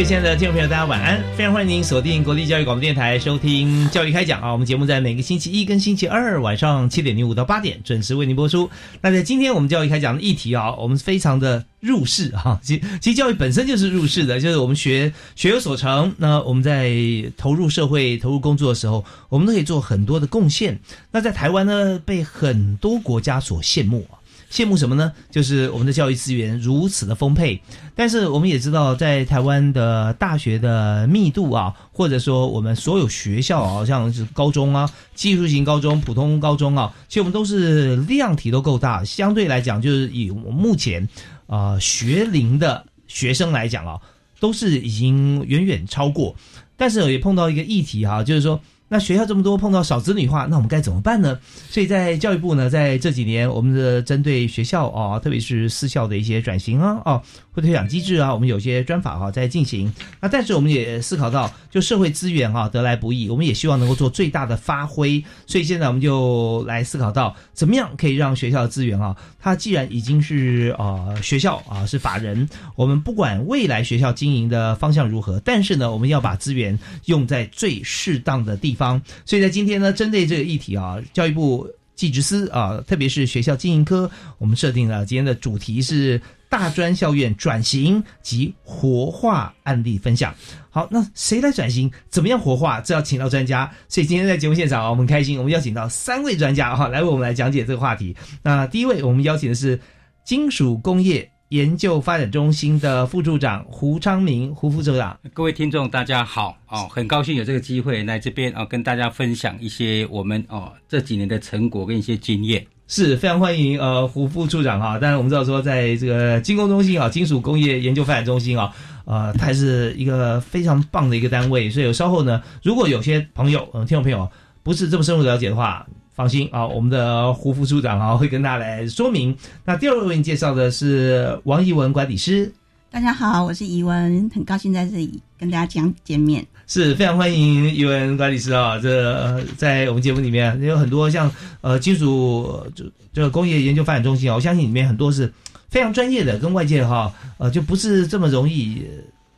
[0.00, 1.22] 位亲爱的听众朋友，大家晚安！
[1.36, 8.70] 非常欢迎您锁定国立教育广播电台收听《教育开讲》啊，我们节目在每个星期一跟星期二晚上七点零五到八点准时为您播出。
[9.02, 16.90] 那在今天我们教育开讲的议题啊，我们非常的入世哈，其其实教育本身就是入世的，就是我们学学有所成，那我们在
[17.36, 20.80] 投入社会、投入工作的时候，我们都可以做很多的贡献。
[21.10, 24.16] 那在台湾呢，被很多国家所羡慕啊。
[24.50, 25.12] 羡慕什么呢？
[25.30, 27.62] 就是我们的教育资源如此的丰沛，
[27.94, 41.08] 但是我们也知道，在台湾的大学的密度啊，或者说我们所有学校啊，像是高中啊、技术型高中、普通高中啊，其实我们都是量体都够大，相对来讲，就是以我目前
[41.46, 44.00] 啊学龄的学生来讲啊，
[44.40, 46.34] 都是已经远远超过，
[46.76, 48.60] 但是也碰到一个议题哈，就是说。
[48.92, 51.38] 那学校这么多，碰到少子女化，那我们该怎么办呢？
[51.68, 59.94] 所以在教育部呢，在这几年，我们的针对学校啊，特别是私校的一些转型啊，哦，或推广机制啊，我们有些专法啊在进行。
[60.20, 65.24] 那但是我们也思考到，就社会资源啊得来不易，我们也希望能够做最大的发挥。
[65.46, 78.79] 所以现在我们就来思考到，怎么样可以让学校的资源啊，它既然已经是啊学校啊是法人，我们不管未来学校经营的方向如何，但是呢，我们要把资源用在最适当的地方。
[78.80, 86.18] 方，所以在今天呢，针对这个议题啊，教育部技职司啊，特别是学校经营科，我们设定了今天的主题是
[86.48, 90.34] 大专校院转型及活化案例分享。
[90.70, 91.90] 好，那谁来转型？
[92.08, 92.80] 怎么样活化？
[92.80, 93.70] 这要请到专家。
[93.88, 98.16] 所以今天在节目现场啊，我们开心，我们邀请到三位专家哈，来为我们来讲解这个话题。
[98.42, 99.78] 那第一位，我们邀请的是
[100.24, 101.30] 金属工业。
[101.50, 114.96] 研究发展中心的副处长胡昌明，胡副处长，各位听众大家好，哦，很高兴有这个机会来这边哦，跟大家分享一些我们哦这几年的成果跟一些经验，是非常欢迎呃胡副处长哈。
[114.96, 118.72] 当然我们知道说，在这个金工中心啊，金属工业研究发展中心啊，
[119.04, 124.30] 呃，它是一个非常棒的一个单位，所以稍后呢，如果有些朋友嗯听众朋友
[124.62, 125.84] 不是这么深入了解的话。
[126.12, 129.36] 放心啊，我们的胡副处长啊会跟大家来说明。
[129.64, 132.52] 那第二位为您介绍的是王怡文管理师。
[132.90, 136.44] 大家好，我是怡文，很高兴在这里跟大家讲见面。
[136.66, 138.78] 是非常欢迎怡文管理师啊！
[138.78, 145.32] 这在我们节目里面有很多像呃金属这这个工业研究发展中心啊，我相信里面很多是
[145.68, 148.84] 非常专业的，跟外界哈呃就不是这么容易。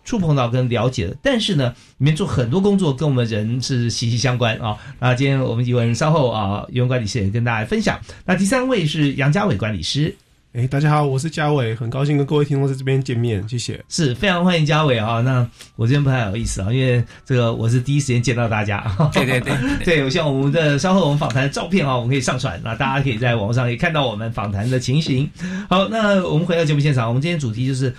[0.05, 4.77] 触碰到跟了解的，但是呢，里面做很多工作跟我们人是息息相关啊。
[4.99, 7.99] 那今天我们一文稍后啊，一文管理师也跟大家分享。
[8.25, 10.15] 那第三位是杨家伟管理师。
[10.55, 13.83] 哎，大家好，我是嘉伟，很高兴跟各位听众在这边见面，谢谢。
[13.89, 15.23] 是非常欢迎嘉伟啊。
[15.23, 18.85] 那我今天不太好意思啊，因为这个我是第一时间见到大家。
[19.15, 25.31] 对 对对，对，我希望我们的稍后我们访谈的照片啊，我们可以上传，那大家可以在网络上可以看到我们访谈的情形。
[25.71, 27.95] 好，那我们回到节目现场，我们今天主题就是。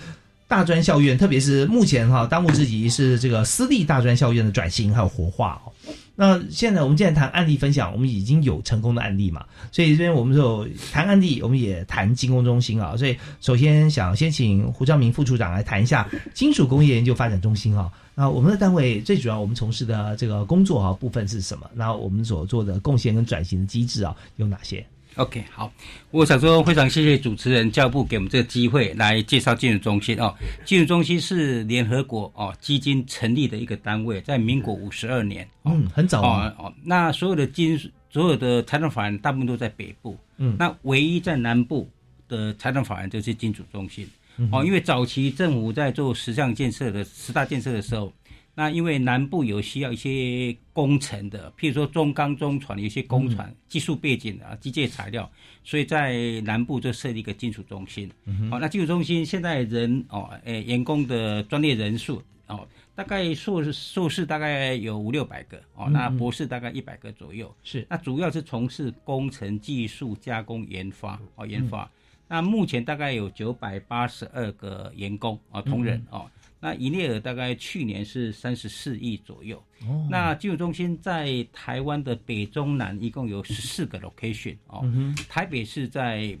[0.54, 5.72] 大专校院，特别是目前哈，当务之急是这个私立大专校院的转型还有活化哦。
[6.14, 12.96] 那现在我们既然谈案例分享，我们已经有成功的案例嘛，所以这边我们就谈案例，我们也谈精工中心啊。
[12.96, 17.90] 所以首先想先请胡兆明副处长来谈一下金属工业研究发展中心啊。
[18.14, 21.68] 那我们的单位最主要我们从事的这个工作啊部分是什么？
[21.74, 25.72] 那我们所做的贡献跟转型的机制啊有哪些？OK，好，
[26.10, 30.34] 我想说非常谢谢主持人教育部给我们这个机会来介绍金融中心哦。
[30.64, 36.72] 金融中心是联合国哦基金成立的一个单位，在民国五十二年，嗯，很早哦哦。
[36.82, 37.78] 那所有的金
[38.10, 41.88] 所有的财政法人大部分都在北部，嗯，那唯一在南部
[42.28, 44.08] 的财政法人就是金主中心，
[44.50, 48.12] 哦，因为早期政府在做十项建设的十大建设的时候，
[48.56, 55.28] 那因为南部有需要一些工程的，譬如说中钢、中船有一些工船、技术背景啊、机械材料，
[55.64, 58.08] 所以在南部就设立一个金属中心。
[58.48, 62.64] 好、那金属中心现在人哦，诶，员工的专业人数哦，
[62.94, 67.52] 大概硕士硕士大概有五六百个哦，那博士大概一百个左右。
[67.64, 71.90] 是那主要是从事工程技术加工研发哦，研发。
[72.28, 76.30] 那目前大概有九百八十二个员工啊，同仁哦。
[76.64, 79.62] 那营业额大概去年是三十四亿左右。
[79.86, 84.80] 哦那金融中心在台湾的北中南一共有十四个 location 哦。
[84.84, 86.34] 嗯台北是在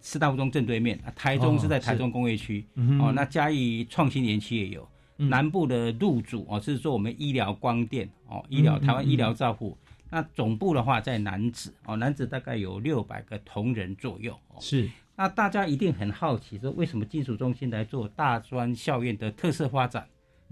[0.00, 3.12] 四大附中正对面，啊台中是在台中工业区嗯哦。
[3.12, 4.88] 那嘉义创新园区也有。
[5.18, 9.76] 南部的入主哦，是做我们医疗光电哦，医疗嗯台湾医疗照护。
[10.08, 14.56] 那总部的话在南子哦，南子大概有六百个同仁左右哦。
[14.60, 14.88] 是
[15.18, 20.06] 那大家一定很好奇，说为什么金属中心来做大专校院的特色发展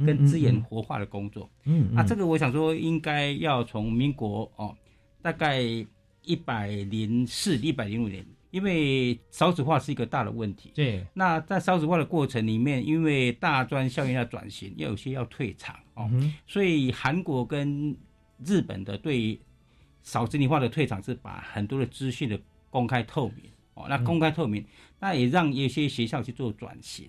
[0.04, 1.48] 跟资源活化的工作？
[1.66, 4.76] 嗯啊，这个我想说，应该要从民国哦，
[5.22, 5.62] 大概
[6.22, 10.72] 一百零四、一百零五年，因为少子化是一个大的问题。
[10.74, 11.06] 对。
[11.14, 16.10] 那在少子化的过程里面，因为大专校院要转型，要有些要退场哦，
[16.44, 17.96] 所以韩国跟
[18.44, 19.40] 日本的对于
[20.02, 22.36] 少子女化的退场是把很多的资讯的
[22.68, 23.44] 公开透明
[23.76, 24.64] 哦，那公开透明，
[24.98, 27.08] 那也让有些学校去做转型。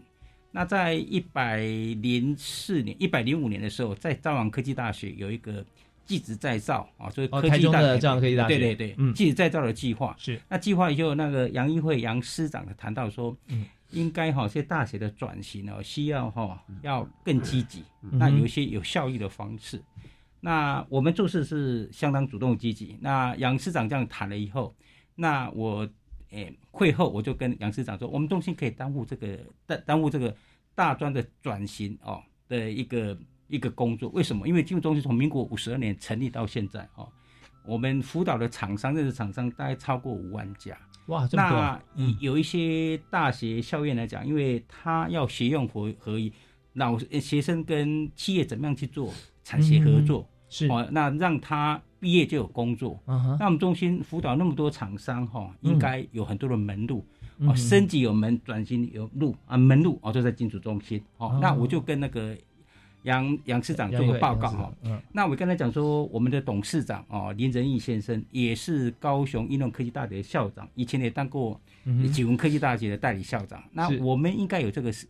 [0.51, 5.65] 那在一百零四年、一百零五年的时候，在朝阳科技大学有一个
[6.05, 9.13] 技职再造啊，就是哦台中科技大学的朝阳科技大学对对对，嗯。
[9.13, 10.39] 技职再造的计划是。
[10.49, 13.65] 那计划以后，那个杨议会杨师长的谈到说，嗯。
[13.91, 18.17] 应该哈，这大学的转型哦，需要哈要更积极，嗯。
[18.19, 19.81] 那有一些有效益的方式。
[20.41, 22.97] 那我们做事是相当主动积极。
[22.99, 24.75] 那杨师长这样谈了以后，
[25.15, 25.87] 那我
[26.31, 30.35] 诶会后我就跟杨市长说，我们中心可以耽误这个耽耽误这个
[30.75, 34.09] 大专的转型哦的一个一个工作。
[34.09, 34.47] 为什么？
[34.47, 37.07] 因为金融中心从民国五十二年成立到现在哦，
[37.65, 40.77] 我们辅导的厂商认识厂商大概超过五万家。
[41.07, 46.33] 哇这么多那啊以有一些大学校院来讲，因为他要学用合合一，
[46.73, 52.99] 老呃学生跟企业怎么样去做产学合作，是哦，那让他毕业就有工作。
[53.05, 57.05] 那我们中心辅导那么多厂商哈、嗯应该有很多的门路。
[57.39, 60.99] 嗯哦，升级有门，转型有路啊，门路哦都在金属中心。
[61.17, 62.35] 哦，哦那我就跟那个
[63.03, 71.61] 杨杨市长做个报告哈、嗯那我跟他讲说，我们的董事长哦林仁义先生也是高雄应用科技大学的校长，以前也当过
[72.11, 73.63] 启文科技大学的代理校长。
[73.71, 75.07] 那我们应该有这个这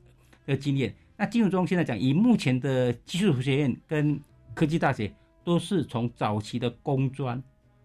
[0.48, 0.94] 个经验。
[1.16, 4.20] 那金融中心来讲，以目前的技术学院跟
[4.54, 5.10] 科技大学
[5.48, 7.42] 都是从早期的工专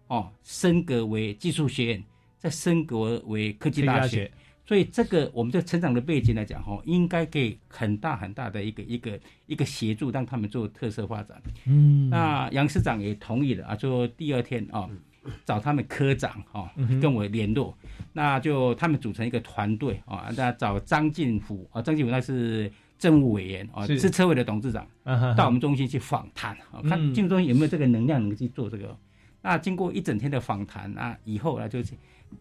[0.07, 2.03] 哦升格为技术学院，
[2.37, 4.29] 再升格为科技大学。
[4.65, 11.41] 所以这个我们的成长的背景来讲，哈，应该给很大很大的一个一个一个协助，让他们做特色发展。
[11.65, 14.89] 嗯那杨市长也同意了啊，就第二天啊，
[15.45, 16.69] 找他们科长啊
[17.01, 17.77] 跟我联络，
[18.11, 22.69] 那就他们组成一个团队啊，那找张进福啊，张进福那是
[23.03, 24.87] 政务委员啊，是是车委的董事长，
[25.35, 28.97] 到我们中心去访谈啊，看嗯金融中心有没有这个能量能够去做这个。
[29.41, 31.93] 那经过一整天的访谈啊，以后呢就是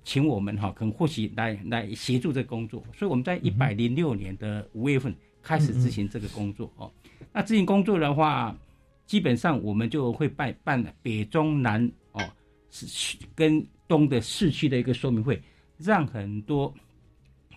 [0.04, 2.80] 请我们哈，可能或许来来协助这个工作。
[2.96, 5.12] 所以我们在一百零六年的五月份
[5.42, 6.88] 开始执行这个工作哦。
[7.32, 8.56] 那执行工作的话，
[9.04, 12.22] 基本上我们就会办办北中南哦，
[12.70, 15.42] 是跟东的市区的一个说明会，
[15.76, 16.72] 让很多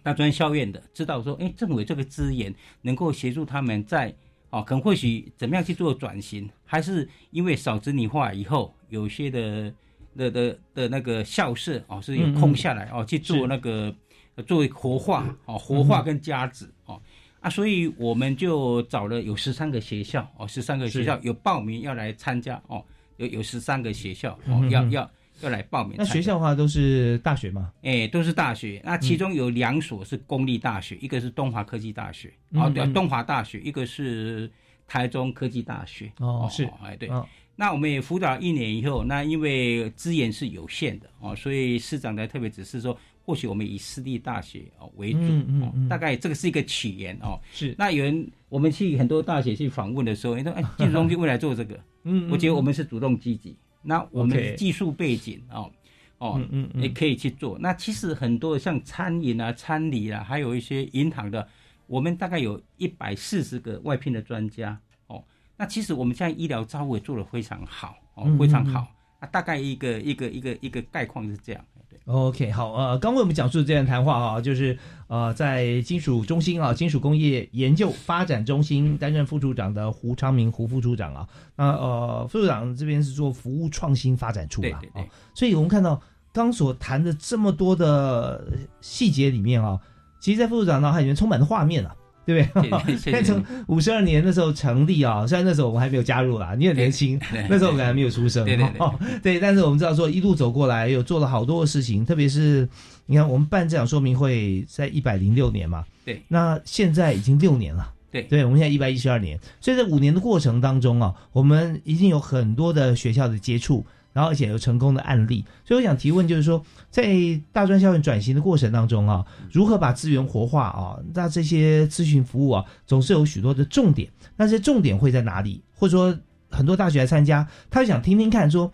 [0.05, 2.53] 大专校院的知道说，哎，政委这个资源
[2.83, 4.13] 能够协助他们在
[4.51, 9.73] 哦，可能或许怎么样去做转型，还是因为少子女化以后，有些的
[10.15, 13.91] 的的的那个校舍哦是有空下来哦去做那个
[14.35, 17.01] 呃作为活化哦活化跟加值哦。
[17.39, 22.85] 啊，所以我们就找了有十三个学校哦，十三个学校有报名要来参加哦，
[23.17, 24.69] 有有十三个学校哦嗯。
[24.69, 25.11] 要要
[25.41, 25.95] 要来报名。
[25.97, 27.71] 那学校的话都是大学吗？
[27.83, 28.81] 哎，都是大学。
[28.83, 34.49] 那其中有两所是公立大学，一个是东华科技大学，嗯哦，对嗯，东华大学，一个是
[34.87, 36.11] 台中科技大学。
[36.19, 37.09] 哦是哎，对。
[37.09, 37.27] 哦
[37.57, 47.39] 那我们也辅导一年以后，那因为资源是有限的哦，所以市长呢特别指示说，或许我们以私立大学哦为主，嗯嗯嗯哦，大概这个是一个起源哦。
[47.53, 53.55] 是那有人我们去很多大学去访问的时候，人说哎，金融中心未来做这个，嗯我觉得我们是主动积极。
[53.85, 55.71] 那我们技术背景哦
[56.17, 57.57] 哦嗯嗯嗯也可以去做。
[57.59, 61.47] 那其实很多像餐饮啊、餐礼啊，还有一些银行的，
[61.87, 65.23] 我们大概有一百四十个外聘的专家哦。
[65.57, 68.87] 那其实我们现在医疗照护也做得非常好哦嗯，非常好。
[69.19, 71.63] 啊，大概一个一个一个一个概况是这样。
[71.89, 86.01] 对，OK，好，呃，刚为我们讲述的这段谈话啊，就是呃，在金属中心啊，金属工业研究发展中心担任副处长的胡昌明胡副处长啊，那呃，副处长这边是做服务创新发展处啊，对对对哦所以我们看到
[86.33, 88.47] 刚所谈的这么多的
[88.81, 89.79] 细节里面啊，
[90.19, 91.95] 其实，在副处长脑海里面充满了画面啊。
[92.25, 92.69] 对不对？
[92.69, 98.93] 谢谢谢谢 看从五十二年那时候成立啊，虽然那时候我们还没有加入啦，你很年轻， 对那时候我们还没有出生，对对对哦。
[99.21, 102.67] 对，但是我们知道说一路走过来，有做了好多的事情，特别是
[103.05, 107.91] 你看我们办这场说明会在一百零六年嘛，对，那现在已经六年了。
[108.11, 108.23] 对。
[108.23, 115.43] 对，我们现在一百一十二年，所以在五年的过程当中啊，我们已经有很多的学校的接触，然后而且有成功的案例。
[115.65, 117.05] 所以我想提问，就是说，在
[117.51, 120.97] 大专校园转型的过程当中啊，如何把资源活化啊？
[121.13, 124.09] 那这些咨询服务啊，总是有许多的重点。
[124.37, 125.61] 那这些重点会在哪里？
[125.75, 126.17] 或者说，
[126.49, 128.71] 很多大学来参加，他想听听看说。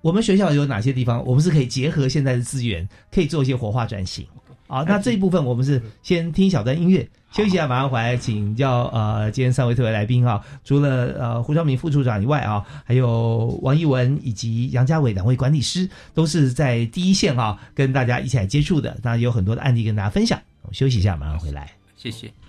[0.00, 4.26] 我们学校有哪些地方，我们是可以结合现在的资源，可以做一些活化转型
[4.72, 4.84] 啊？
[4.88, 20.40] 那这一部分我们是 先听一小段音乐，休息一下，马上回来请教呃今天三位特别来宾啊，除了呃胡昭明副处长以外啊，还有王一文以及杨家伟两位管理师，都是在第一线啊，跟大家一起来接触的，当然有很多的案例跟大家分享。
[20.62, 21.70] 我们休息一下，马上回来。
[21.96, 22.41] 谢谢。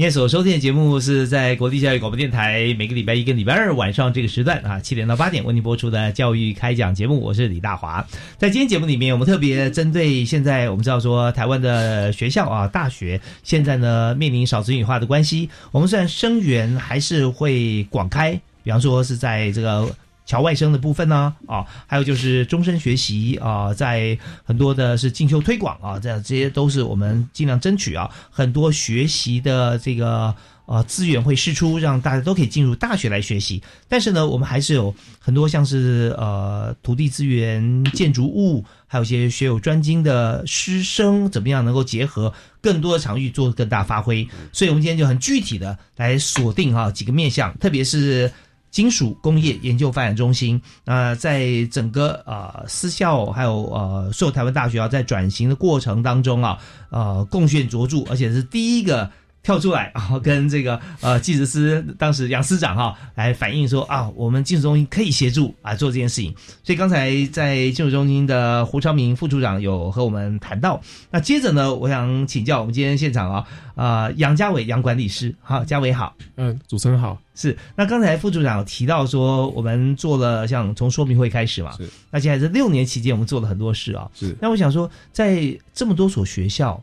[0.00, 8.02] 你现在所收听的节目是在国立教育广播电台每个礼拜一跟礼拜二晚上这个时段啊七点到八点为您播出的教育开讲节目，我是李大华。
[8.38, 19.86] 在今天节目里面，我们特别针对现在我们知道说台湾的学校啊大学现在呢面临少子女化的关系，我们虽然生源还是会广开，比方说是在这个。
[20.30, 30.32] 侨外生的部分呢，啊，还有就是终身学习啊，在很多的是进修推广啊，这样这些都是我们尽量争取啊，很多学习的这个
[30.66, 33.60] 呃资源会释出，让大家都可以进入大学来学习。
[33.88, 44.28] 但是呢，我们还是有很多像是呃土地资源、建筑物，还有一些学有专精的师生，怎么样能够结合更多的场域做更大发挥？
[44.52, 48.30] 所以我们今天就很具体的来锁定啊、几个面向，特别是。
[48.70, 56.58] 金属工业研究发展中心，呃，在整个呃私校还有呃所有台湾大学啊，在转型的过程当中啊，
[56.90, 59.10] 呃贡献卓著，而且是第一个
[59.42, 66.34] 跳出来啊，跟这个呃技职司当时杨司长哈、来反映说啊，我们技术中心可以协助啊做这件事情。
[66.62, 70.80] 所以刚才在技术中心的胡超明副处长有和我们谈到，
[71.10, 76.14] 那接着呢，我想请教我们今天现场啊，呃杨家伟杨管理师，好，家伟好。
[76.36, 84.10] 嗯，主持人好，是，那刚才副处长有提到说，我们做了像从说明会开始嘛，是那接下来这六年期间，我们做了很多事啊。
[84.14, 86.82] 是那我想说，在这么多所学校，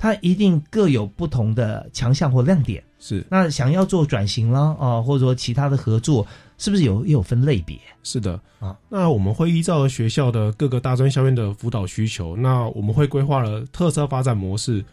[0.00, 2.82] 它一定各有不同的强项或亮点。
[2.98, 6.26] 是那想要做转型啦，啊、或者说其他的合作，
[6.58, 7.78] 是不是有也有分类别？
[8.02, 8.76] 是的啊。
[8.88, 14.84] 那我们会依照学校的各个大专校院的辅导需求，那我们会规划了特色发展模式、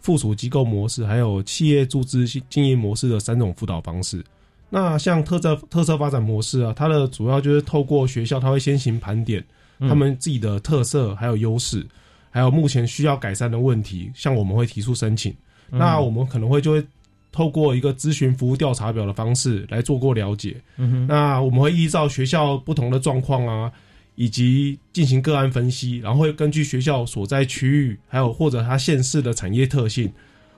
[0.00, 4.24] 附属机构模式，还有企业注资经营模式的三种辅导方式。
[4.70, 9.44] 那像特色特色发展模式啊，它的主要就是透过学校，它会先行盘点
[9.80, 11.84] 嗯他们自己的特色还有优势，
[12.30, 15.32] 还有目前需要改善的问题，像我们会提出申请。
[15.72, 16.84] 嗯那我们可能会就会
[17.30, 20.56] 透过一个咨询服务调查表的方式来做过了解。
[20.76, 23.70] 嗯哼，那我们会依照学校不同的状况啊，
[24.16, 30.12] 以及进行个案分析，然后会根据学校所在区域，还有或者它县市的产业特性，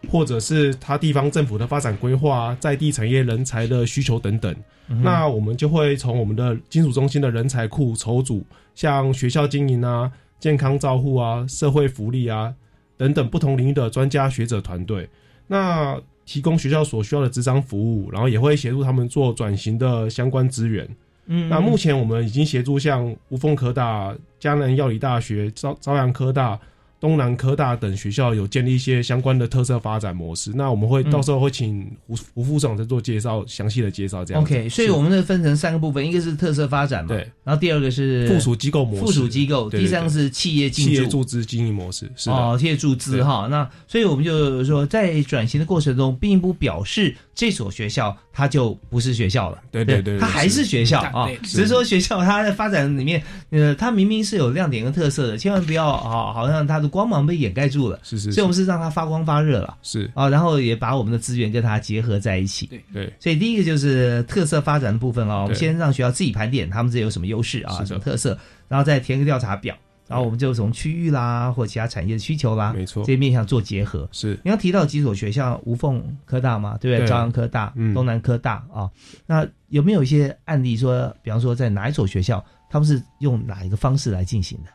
[0.09, 4.55] 或者是它地方政府的发展规划啊、在地产业人才的需求等等。
[4.89, 8.43] 嗯那我们就会从我们的金属中心的人才库筹组，
[8.75, 10.11] 像学校经营啊、
[10.43, 12.53] 健康照护啊、社会福利啊
[12.97, 15.09] 等等不同领域的专家学者团队，
[15.47, 15.97] 那
[16.27, 20.85] 提供学校所需要的职商服务，然后也会协助他们做转型的相关资源。
[21.27, 26.59] 嗯那目前我们已经协助像无缝科大、江南药理大学、朝朝阳科大、
[27.03, 30.53] 东南科大等学校有建立一些相关的特色发展模式。
[30.55, 31.11] 那我们会嗯。
[31.11, 34.43] 到时候会请胡胡副长再做介绍，详细的介绍这样。
[34.43, 39.01] OK，所以我们这分成三个部分，一个是特色发展嘛，对，然后第二个是附属机构模式。
[39.01, 43.49] 附属机构，第三个是企业进企业注资经营模式，是的，哦，企业注资哈。
[43.51, 57.99] 那所以我们就说，在转型的过程中，并不表示这所学校它就不是学校了，对对对对它还是学校啊对，只是说学校它在发展里面，呃，它明明是有亮点跟特色的，千万不要啊，好像它的光芒被掩盖住了。
[58.03, 59.79] 是是所以我们是让它发光发热了。
[59.83, 62.67] 是，啊，然后也把我们的资源跟它结合在一起。
[62.67, 62.85] 对。
[62.93, 63.13] 对。
[63.19, 69.75] 所以第一个就是特色发展的部分啊，我们先让学校自己盘点他们这有什么优势啊，什么特色，然后再填个调查表，
[70.07, 73.03] 然后我们就从区域啦或其他产业的需求啦，没错。
[73.05, 74.07] 这些面向做结合。
[74.13, 74.39] 是。
[74.45, 77.07] 你刚提到几所学校，无缝科大嘛，对不对？
[77.07, 77.09] 对。
[77.09, 77.95] 朝阳科大、嗯。
[77.95, 78.91] 东南科大啊，
[79.27, 84.71] 那有没有一些案例说，比方说在哪一所学校，他们是用哪一个方式来进行的？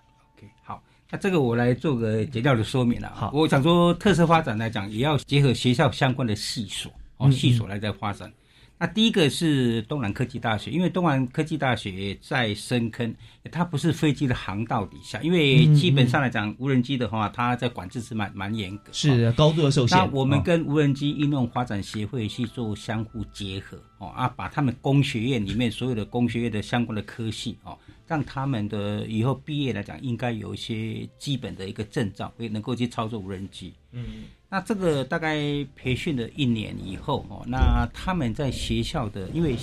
[1.09, 3.11] 那这个我来做个简要的说明了。
[3.15, 8.31] 好我想说特色发展来讲，也要结合学校相关的系所哦，嗯系所来在发展。
[8.79, 13.13] 那第一个是东南科技大学，因为东南科技大学在深坑，
[13.51, 18.91] 它不是飞机的航道底下，因为嗯基本上来讲，无人机的话，它在管制是蛮蛮严格。
[18.91, 19.97] 哦是高度的受限。
[19.97, 33.73] 那我们哦跟无人机应用发展协会去做相互结合哦啊，把他们工学院里面所有的工学院的相关的科系哦，让他们的以后毕业来讲，应该有一些基本的一个证照，也能够去操作无人机。
[33.91, 35.37] 嗯，那这个大概
[35.75, 39.55] 培训了一年以后哦，那他们在学校的，因为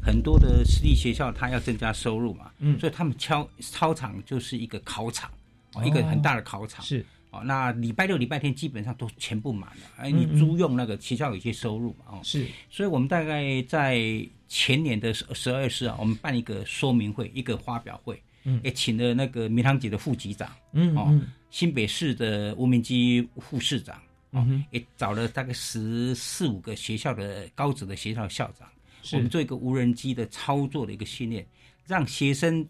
[0.00, 2.78] 很多的私立学校他要增加收入嘛，嗯。
[2.78, 5.30] 所以他们操操场就是一个考场
[5.74, 6.84] 哦，一个很大的考场。
[6.84, 7.04] 是。
[7.30, 12.46] 哦，那礼拜六、礼拜天基本上都全部满了，哎，嗯你租用那个学校有一些收入嘛，哦，是。
[12.70, 14.00] 所以我们大概在
[14.48, 18.58] 前年的十十二月四号，我们办一个说明会，一个发表会，嗯。
[18.64, 21.26] 也请了那个民航局的副局长，哦嗯嗯。
[21.50, 24.00] 新北市的无名机副市长，
[24.32, 24.64] 嗯哼。
[24.70, 28.68] 也找了大概十四五个学校的高职的学校校长，
[29.12, 31.46] 我们做一个无人机的操作的一个训练，
[31.86, 32.66] 让学生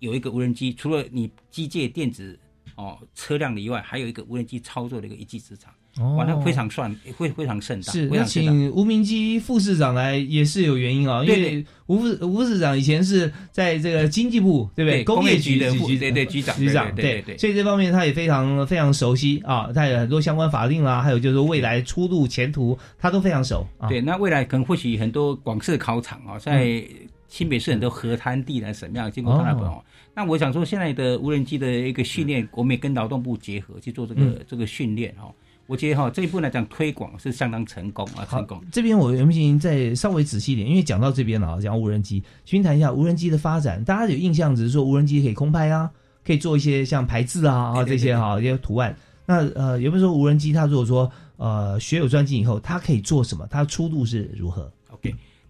[0.00, 2.38] 有一个无人机，除了你机械电子
[2.76, 5.76] 哦车辆的以外，还有一个无人机操作的一个一技之长，哦
[6.16, 8.24] 哇，那非常算会非常盛大，是。
[8.26, 15.00] 请吴明基副市长来也是有原因啊，因为吴副吴市长以前是在这个经济部，对不对？
[15.00, 23.88] 对工业局局的副局对对局长局长对对所以这方面他也非常非常熟悉啊，他有很多相关法令啦，还有就是未来出路前途，他都非常熟啊。
[23.88, 26.82] 对，那未来可能或许很多广设考场啊，在
[27.28, 29.84] 新北市很多河滩地呢，什么样经过他那边哦。
[30.14, 35.32] 那我想说，现在的无人机的一个训练，我们也跟劳动部结合去做这个、嗯这个训练哈。
[35.68, 40.66] 我觉得哈这一步来讲推广是相当成功啊，成功。，这边我能不能再稍微仔细一点？
[40.66, 43.84] 因为讲到这边了啊，讲无人机，先谈一下无人机的发展。
[43.84, 45.90] 大家有印象只是说无人机可以空拍啊，
[46.24, 48.96] 可以做一些像排字啊啊这些哈一些图案。
[49.26, 53.46] 那呃，有没有说无人机它如果说呃学有专精以后，它可以做什么？
[53.50, 54.72] 它的出路是如何？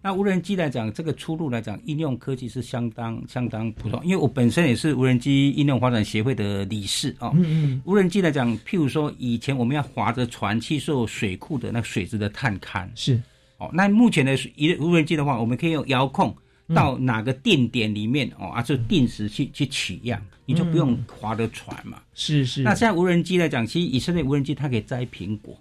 [0.01, 3.99] 那无人机来讲，这个出路来讲，应用科技是相当相当普通。
[4.03, 7.31] 因为我本身也是无人机应用发展协会的理事哦。
[7.35, 13.21] 嗯嗯无人机来讲，譬如说以前我们要划着船去做水库的那个水质的探勘，是
[13.57, 16.33] 哦，那目前的一无人机的话，我们可以用遥控
[16.73, 21.99] 到哪个定点里面、哦，啊，就定时去去取样，你就不用划着船嘛。
[22.13, 22.63] 是是。
[22.63, 25.59] 那现在无人机来讲，其实以色列无人机它可以摘苹果，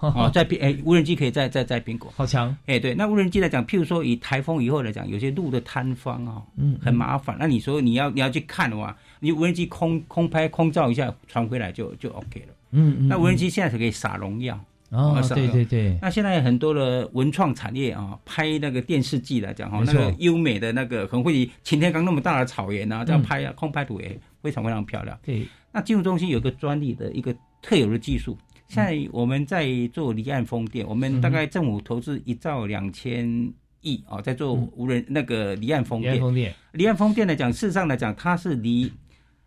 [0.00, 2.12] 哦，在苹哎，无人机可以在在在苹果。
[2.16, 7.36] 好强，哎，对，那无人机来讲，譬如说以台风以后来讲，有些路的塌方哦，嗯很麻烦。
[7.38, 12.54] 那你说你要你要去看的话，你无人机空空拍空照一下，传回来就就 OK 了。
[12.72, 13.08] 嗯嗯。
[13.08, 14.58] 那无人机现在是可以撒农药。
[14.90, 25.18] 哦，撒对对对，那现在很多的文创产业啊，拍那个电视剧来讲哈，那个优美的那个，可能会以擎天岗那么大的草原啊，这样拍啊，空拍图也非常非常漂亮。
[25.24, 36.14] 对，那金融中心有个专利的一个特有的技术，现在我们在做离岸风电，我们大概政府投资一兆两千亿啊，在做无人那个离岸风电。
[36.14, 36.54] 延风电。
[36.72, 38.90] 离岸风电来讲，事实上来讲，它是离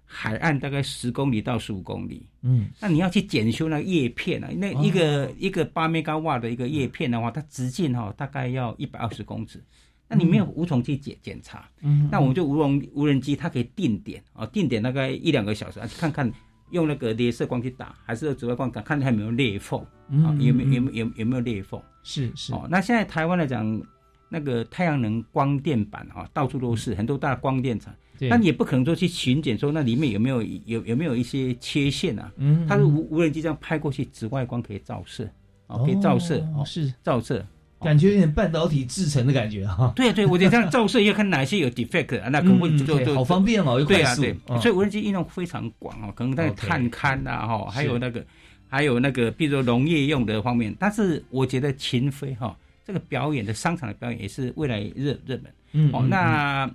[0.05, 2.25] 海岸大概十公里到十五公里。
[2.43, 2.69] 嗯。
[2.79, 9.61] 那你要去检修那个叶片啊，那一个、一个八 mega 瓦的一个叶片的话，它直径哈、大概要一百二十公尺，
[10.07, 16.31] 那你没有无从去检检查，嗯，那我们就无人无人机它可以定点啊，定点大概一两个小时啊，看看
[16.71, 22.67] 用那个镭射光去打，还是用紫外光打，看它有没有裂缝啊，嗯有没有有有有有没有裂缝是是哦。
[22.69, 23.81] 那现在台湾来讲，
[24.29, 32.31] 那个太阳能光电板啊，到处都是很多大光电厂，对那你也不可能说去巡检说那里面有没有有有没有一些缺陷啊？
[32.37, 35.29] 嗯，它是无无人机这样拍过去，紫外光可以照射，
[35.67, 37.45] 哦，可以照射，哦，哦是照射。
[37.81, 39.93] 感觉有点半导体制成的感觉哈。
[39.95, 44.21] 对啊，对，我觉得这样照射要看哪些有 defect，啊那可能会嗯就好方便哦，又快速。
[44.21, 48.25] 对啊对，嗯所以无人机应用非常广哦，可能在探勘呐哈，还有那个
[48.67, 55.39] 还有那个，比如说农业用的方面，但是我觉得秦飞哈这个表演的商场的表演也是未来热热
[55.71, 56.01] 门哦。
[56.01, 56.69] 那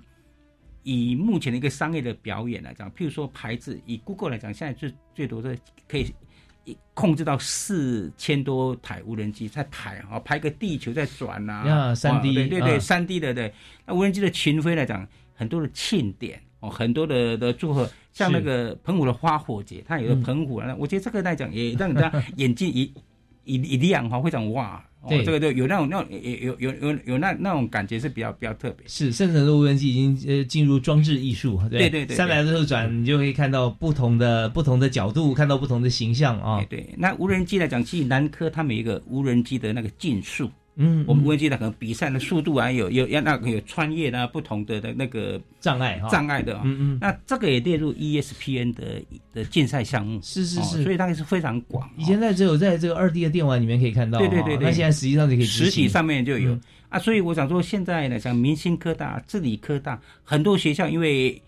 [0.83, 6.13] 以目前的一个商业的表演来讲，譬如说牌子，以 Google 来讲，现在最最多的可以
[6.93, 13.53] 控制到四千多台无人机在台啊，拍个地球在转啊，三 D 对对对，啊三 D 的对。
[13.85, 22.93] 那无人机的群飞来讲，很多的庆典哦，很多的的祝贺，像那个澎湖的花火节，它有个嗯澎湖啊，我觉得这个来讲也让人家 眼睛一
[23.43, 24.83] 一一亮哈，非常哇。
[25.03, 28.87] 哦对，这个就有那种那种有有有有有那那种感觉是比较比较特别。
[28.87, 36.65] 是，甚至很多无人机已经呃进入装置艺术，对对对三百六十度转，你就可以看到不同的不同的角度，看到不同的形象啊哎。
[36.69, 46.61] 对，那无人机来讲，其实南科他们一个无人机的那个竞速，嗯，我们无人机的可能比赛的速度啊，有有要那个有穿越啊，不同的的那个障碍，障碍的、哦。
[46.63, 49.01] 嗯嗯，那这个也列入 ESPN 的
[49.33, 50.83] 的竞赛项目，哦是是是。
[50.83, 51.91] 所以它也是非常广、哦。
[51.97, 54.67] 以前在只有在这个二 D 的电玩里面可以看到，对对对对。
[54.67, 56.61] 那现在实际上就可以实体上面就有、嗯。
[56.89, 61.39] 啊，所以我想说，现在呢，像明星科大、治理科大，很多学校因为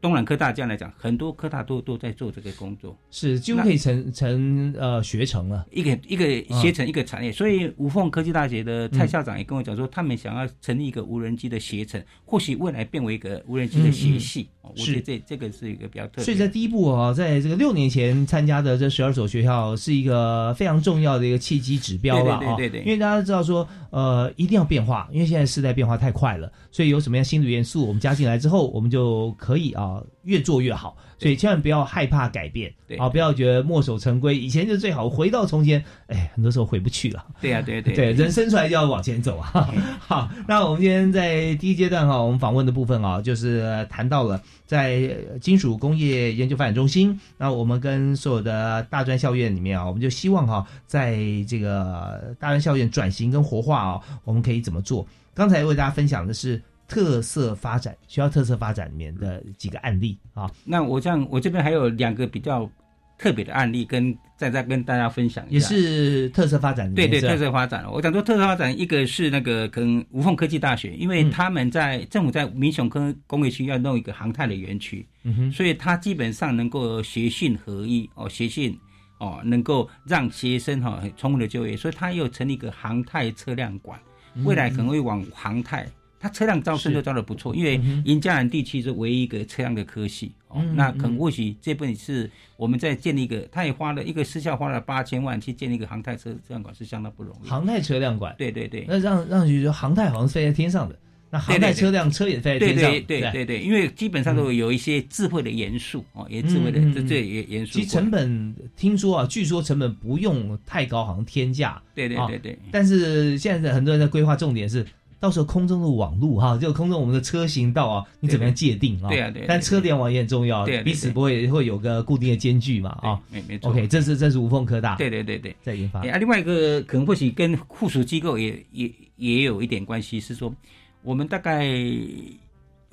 [0.00, 2.96] 东南科大这样来讲，很多科大都都在做这个工作。
[3.10, 5.66] 是几乎可以成成呃学成了。
[5.70, 6.24] 一个一个
[6.60, 14.48] 学成一个产业，所以无缝科技大学的蔡校长也跟我讲说，他们想要成立一个无人机的携程，或许未来变为一个无人机的协系。
[14.60, 16.24] 哦我觉得这这个是一个比较特别。
[16.24, 22.38] 所以在第一步啊，在这个六年前参加的这十二所学校，是一个非常重要的一个契机指标了啊。
[22.38, 29.85] 对对对对对因为大家知道说，呃，一定要变化，因为现在时代变化太快了，所以有什么样新的元素我们加进来之后，我们就可以啊
[30.22, 30.96] 越做越好。
[31.18, 37.24] 所以千万不要害怕改变对啊，不要觉得墨守成规，以前就最好，回到从前，哎，很多时候回不去了。
[37.40, 39.50] 对呀、对对对，人生出来就要往前走啊。
[39.98, 51.16] 好，那我们今天在第一阶段哈，我们访问的部分啊，就是呃谈到了在呃金属工业研究发展中心，那我们跟所有的大专校院里面啊，我们就希望哈，在
[51.48, 55.06] 这个大专校院转型跟活化啊，我们可以怎么做？
[55.32, 62.70] 刚才为大家分享的是特色发展学校特色发展里面的几个案例啊，那我这样，我这边还有两个比较
[63.18, 65.68] 特别的案例跟再再跟大家分享一也下。
[65.68, 71.30] 是特色发展对对特色发展，我讲说特色发展，一个是那个跟无缝科技大学，因为嗯。
[71.30, 78.78] 他们在、政府在民雄科工业区要弄一个航太的园区，嗯哼，所以它基本上能够学训合一哦，学训
[79.18, 83.98] 哦能够让学生哈、很充分的就业，所以他又成立一个航太车辆馆，
[84.44, 85.86] 未来可能会往航太。
[86.26, 90.32] 它车辆招生就招的不错，因为银江南地区是唯一一个车辆的科系
[90.74, 97.48] 那可能或许这部分是我们在建立一个，他也花了一个私校花了八千万去建立一个航太车车辆馆，是相当不容易。
[97.48, 107.74] 航太车辆馆，对对对，那让让你觉得航太好像是飞在天上的，那航太车辆车也飞在对天上，对对对对，因为基本上都有一些智慧的元素哦，也智慧的这这也元素。
[107.74, 111.80] 其实成本听说啊，据说成本不用太高，好像天价。
[111.94, 112.58] 对对啊对对。
[112.72, 114.86] 但是现在很多人在规划重点是，
[115.18, 119.08] 到时候空中的网路哈，就空中我们的车行道啊，你怎么样界定啊？
[119.08, 123.20] 对啊对啊但车联网也很重要，对彼此不会会有个固定的间距嘛啊。
[123.30, 123.70] 没没错。
[123.70, 125.56] OK，这是这是无缝科大对对对对。
[125.62, 130.54] 在研发哎啊，另外一个可能或许跟附属机构也也也有一点关系，是说
[131.02, 131.74] 我们大概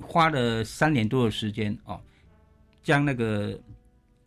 [0.00, 2.00] 花了三年多的时间哦，
[2.82, 3.58] 将那个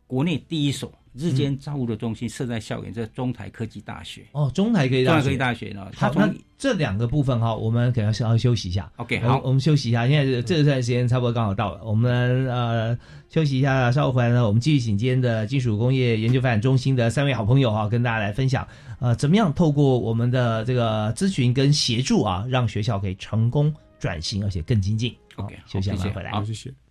[0.06, 4.24] 国内第一所日间照顾的中心设在校园，这中台科技大学。
[4.32, 5.38] 哦，中台科技大学中台科技。
[5.38, 8.92] 大学呢，它好，那从这两个部分哈，我们可能稍微休息一下。
[8.98, 12.98] OK 好我我们休息一下，现在是这段时间差不多刚好到了，我们呃
[13.30, 18.68] 休息一下，稍后回来呢，我们继续请今天的金属工业研究发展中心的三位好朋友哈，跟大家来分享
[19.00, 25.16] 呃怎么样透过我们的这个咨询跟协助啊，让学校可以成功转型，而且更精进。
[25.36, 26.32] OK，休息一下好谢谢回来。
[26.32, 26.87] 好，谢谢。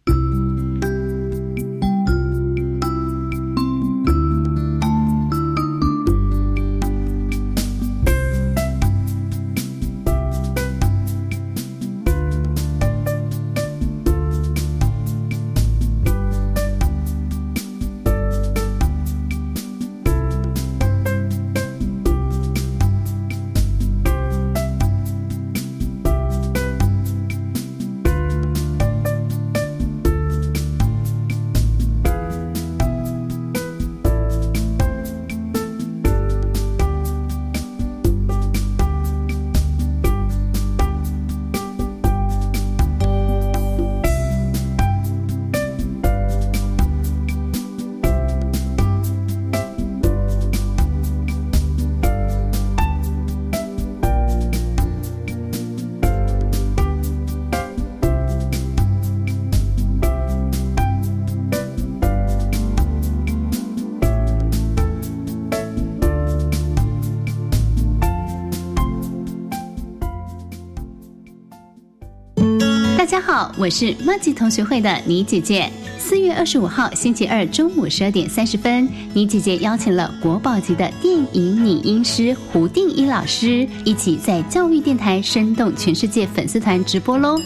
[73.57, 75.71] 我是麦吉同学会的倪姐姐。
[75.99, 87.37] 四月二十五号星期二中午十二点三十分，倪姐姐邀请了国宝级的电影拟音师胡定一老师，一起在教育电台生动全世界粉丝团直播喽。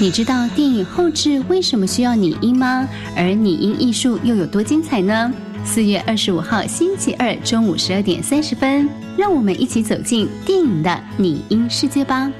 [0.00, 2.88] 你知道电影后置为什么需要拟音吗？
[3.14, 5.32] 而拟音艺术又有多精彩呢？
[5.64, 12.30] 四月二十五号星期二中午十二点三十分，让我们一起走进电影的拟音世界吧。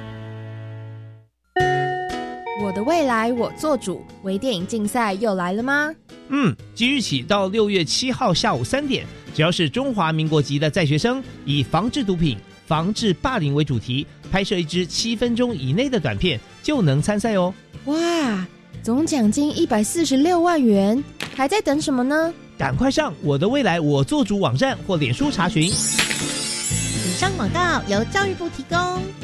[2.85, 5.91] 未来我做主，微电影竞赛又来了吗？
[6.29, 17.55] 嗯，即日起到六月七号下午三点，只要是中华民国籍的在学生，以防治毒品、防治霸凌为主题，拍摄一支七分钟以内的短片，就能参赛哦。
[17.87, 18.47] 哇，
[18.83, 21.03] 总奖金一百四十六万元，
[21.35, 22.33] 还在等什么呢？
[22.59, 25.65] 赶快上我的未来我做主网站或脸书查询。
[25.65, 29.24] 以上广告由教育部提供。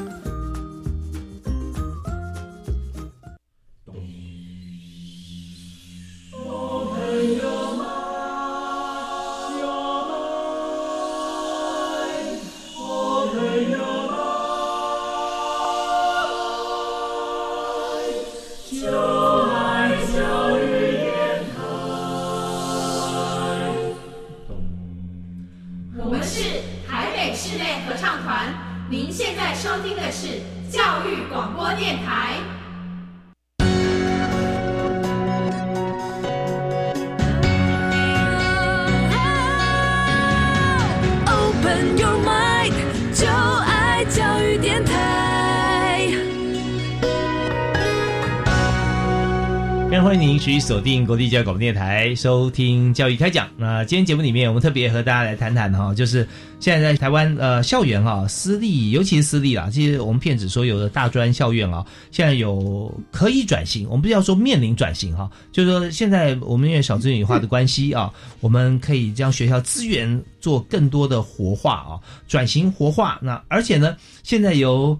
[50.61, 53.49] 锁定国立教育广播电台，收听教育开讲。
[53.57, 56.25] 那今天节目里面，我们特别和大家来谈谈哈，就是
[56.59, 73.19] 现在在台湾呃校园哈，私立尤其是私立啦，其实我们骗子说有的大专校院啊，现在有可以转型，我们不要说面临转型哈，就是说现在我们因为少子女化的关系啊，我们可以将学校资源做更多的活化啊，转型活化。
[73.21, 74.97] 那而且呢，现在有。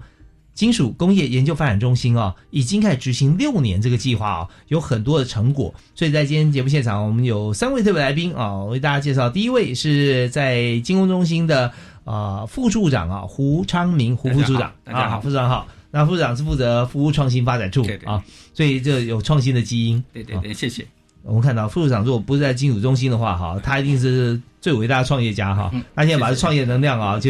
[0.54, 5.74] 金属工业研究发展中心啊，已经开始执行六年这个计划啊，有很多的成果。
[5.96, 9.30] 所以在今天节目现场，我们有三位特别来宾啊，我为大家介绍。
[9.30, 11.72] 第一位是在金工中心的
[12.04, 15.68] 啊、副处长啊，胡昌明胡副处长，大家好啊，副处长好。
[15.92, 20.04] 那副处长是负责服务创新发展处对对啊，所以这有创新的基因。
[20.14, 20.86] 对对对，谢谢。
[21.24, 25.70] 我们看到副处长如果不是在金属中心的话，哈，他一定是最伟大的创业家哈。
[25.74, 27.30] 嗯他现在把谢谢创业能量啊，就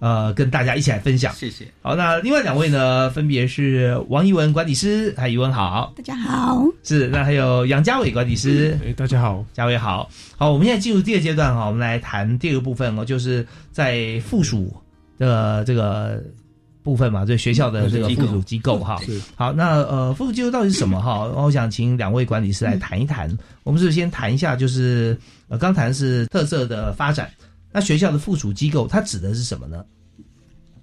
[0.00, 1.32] 呃跟大家一起来分享。
[1.34, 1.64] 谢谢。
[1.80, 10.10] 好，那另外两位呢，分别是王一文管理师，还有一文好，大家好，是那还有杨家伟管理师，哎，大家好，家伟好。
[10.36, 14.74] 好，我们现在进入第二阶段哈，我们来谈第二个部分哦，就是在附属
[15.18, 16.22] 的这个
[16.82, 18.98] 部分嘛，对学校的这个附属机构哈。
[19.04, 21.24] 是好，那呃，附属机构到底是什么 哈？
[21.26, 23.30] 我想请两位管理师来谈一谈。
[23.64, 25.16] 我们是先谈一下，就是
[25.48, 27.30] 呃，刚谈是特色的发展，
[27.72, 29.84] 那学校的附属机构它指的是什么呢？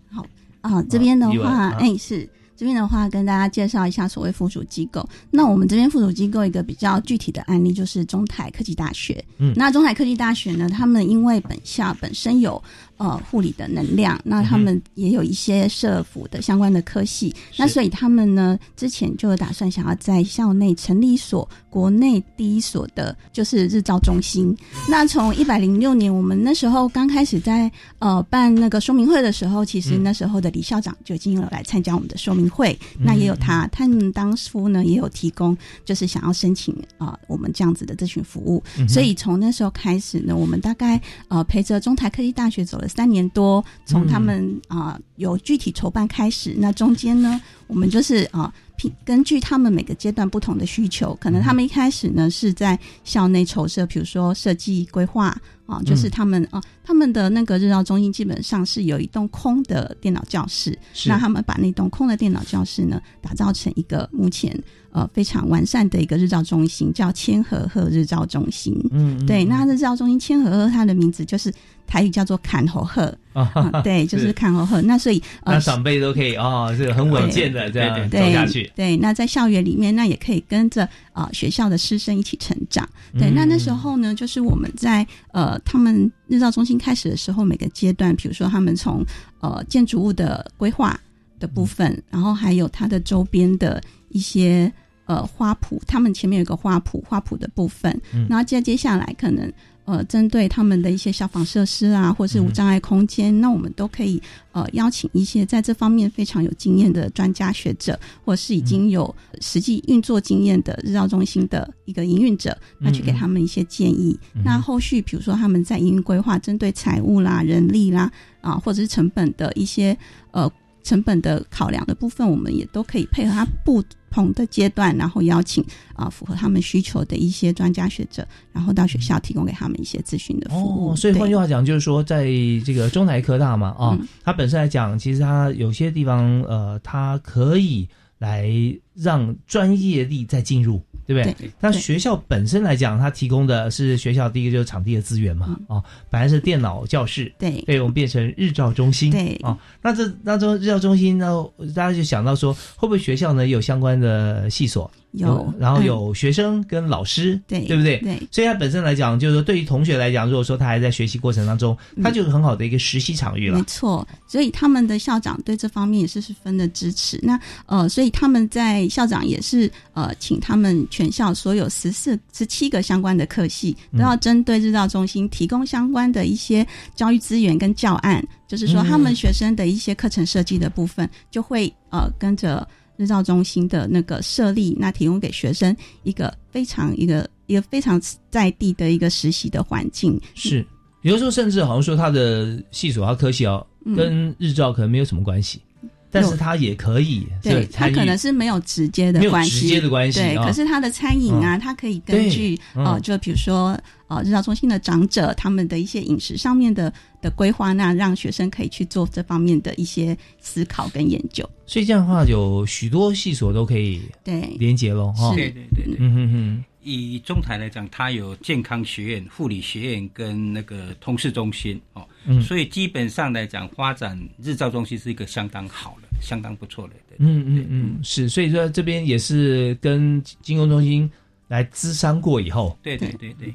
[0.09, 0.25] 好
[0.61, 5.07] 啊，这边的话，啊哎、是这边的话，跟大家介绍一下所谓附属机构。
[5.29, 9.23] 那我们这边附属机构一个比较具体的案例就是中台科技大学。
[9.37, 12.61] 嗯那中台科技大学呢，他们因为本校本身有
[12.97, 24.57] 呃护理的能量，那他们也有一些社服的相关的科系，那所以他们呢之前就有打算想要在校内成立一所国内第一所的，就是日照中心。
[24.89, 30.07] 那从一百零六年，我们那时候刚开始在呃办那个说明会的时候，其实嗯。
[30.07, 48.53] 那时候的李校长就已经有来参加我们的说明会，那也有他，他们当初呢也有提供，就是想要申请啊、呃我们这样子的咨询服务，嗯所以从那时候开始呢，我们大概呃陪着中台科技大学走了三年多，从他们啊、有具体筹办开始，那中间呢，我们就是啊。
[48.77, 55.35] 拼根据他们每个阶段不同的需求，可能他们一开始呢是在校内筹设，比如说设计规划
[55.65, 56.11] 啊，就是嗯。
[56.11, 61.09] 他们啊，他们的那个日照中心基本上是有一栋空的电脑教室，是。
[61.09, 64.57] 那他们把那栋空的电脑教室呢打造成一个目前
[64.91, 68.73] 呃非常完善的一个日照中心，叫千和鹤日照中心。
[68.91, 71.51] 嗯，对，那日照中心千和鹤它的名字就是
[71.85, 73.15] 台语叫做坎侯鹤，
[73.53, 74.81] 啊，对，就是坎侯鹤。
[74.81, 78.71] 那所以呃那长辈都可以哦，这个很稳健的这样走下去。
[78.75, 82.87] 对，那在校园里面，那也可以跟着啊、呃学校的师生一起成长。
[83.19, 89.05] 对，嗯那那时候呢，就是我们在呃他们日照中心开始的时候，每个阶段，比如说他们从
[89.39, 90.99] 呃建筑物的规划
[91.39, 94.71] 的部分，然后还有它的周边的一些
[95.05, 99.51] 呃花圃，他们前面有个花圃，花圃的部分，嗯然后接接下来可能。
[99.87, 104.21] 呃，针对他们的一些消防设施啊，或是无障碍空间，那我们都可以
[104.51, 114.19] 呃邀请一些在这方面非常有经验的专家学者，或是已经有实际运作经验的日照中心的一个营运者，那去给他们一些建议。
[114.33, 114.41] 嗯。
[114.43, 119.97] 那后续比如说他们在营运规划，针对财务啦、人力啦啊，或者是成本的一些
[120.31, 120.51] 呃
[120.83, 130.91] 成本的考量的部分，我们也都可以配合他不同的阶段，然后邀请啊符合他们需求的一些专家学者，然后到学校提供给他们一些咨询的服务。
[130.91, 132.25] 哦，所以换句话讲，就是说，在
[132.65, 134.07] 这个中台科大嘛，啊、嗯。
[134.23, 138.49] 它本身来讲，其实它有些地方，呃，它可以来
[138.95, 141.49] 让专业力再进入，对不对？
[141.61, 151.43] 那学校本身来讲，它提供的是学校第一个就是场地的资源嘛，啊、本来是电脑教室，嗯对对，我们变成日照中心，对啊、那这那这日照中心呢，
[151.73, 154.91] 大家就想到说，会不会学校呢有相关的系所？
[155.17, 157.97] 有然后嗯有学生跟老师，对对不对？
[157.99, 163.63] 对所以它本身来讲，就是说对于同学来讲，如果说他还在学习过程当中，他就是很好的一个实习场域了没。
[163.65, 167.19] 错，所以他们的校长对这方面也是十分的支持。
[167.21, 182.67] 那呃，所以他们在校长也是呃，请他们全校所有十四、十七个相关的科系都要针对日照中心提供相关的一些教育资源跟教案，就是说嗯他们学生的一些课程设计的部分，就会呃跟着。
[182.97, 190.19] 日照中心的那个设立，那提供给学生一个非常一个一个非常在地的一个实习的环境。
[190.35, 190.65] 是，
[191.03, 195.61] 有的时候甚至好像说他的系所、他科系哦，嗯跟日照可能没有什么关系，
[196.09, 206.91] 但是它也可以对这个参与他可能是没有直接的没有关系，直接的关系对，啊可是它的餐饮啊，嗯他可以根据呃，就比如说呃，日照中心的长者他们的一些饮食上面的
[207.21, 211.47] 的规划，那让学生可以去做这方面的一些思考跟研究。
[211.65, 215.33] 所以这样的话，有许多系所都可以对连接喽，哈。
[215.35, 215.95] 对对对对。
[215.99, 216.63] 嗯哼哼。
[216.91, 222.41] 以中台来讲，它有健康学院、护理学院跟那个通识中心哦，嗯。
[222.41, 226.93] 所以基本上来讲，发展日照中心是一个相当好的、相当不错的。
[227.09, 227.17] 对。
[227.19, 231.09] 嗯嗯嗯，是，所以说这边也是跟金融中心
[231.47, 233.53] 来咨商过以后，对对对对，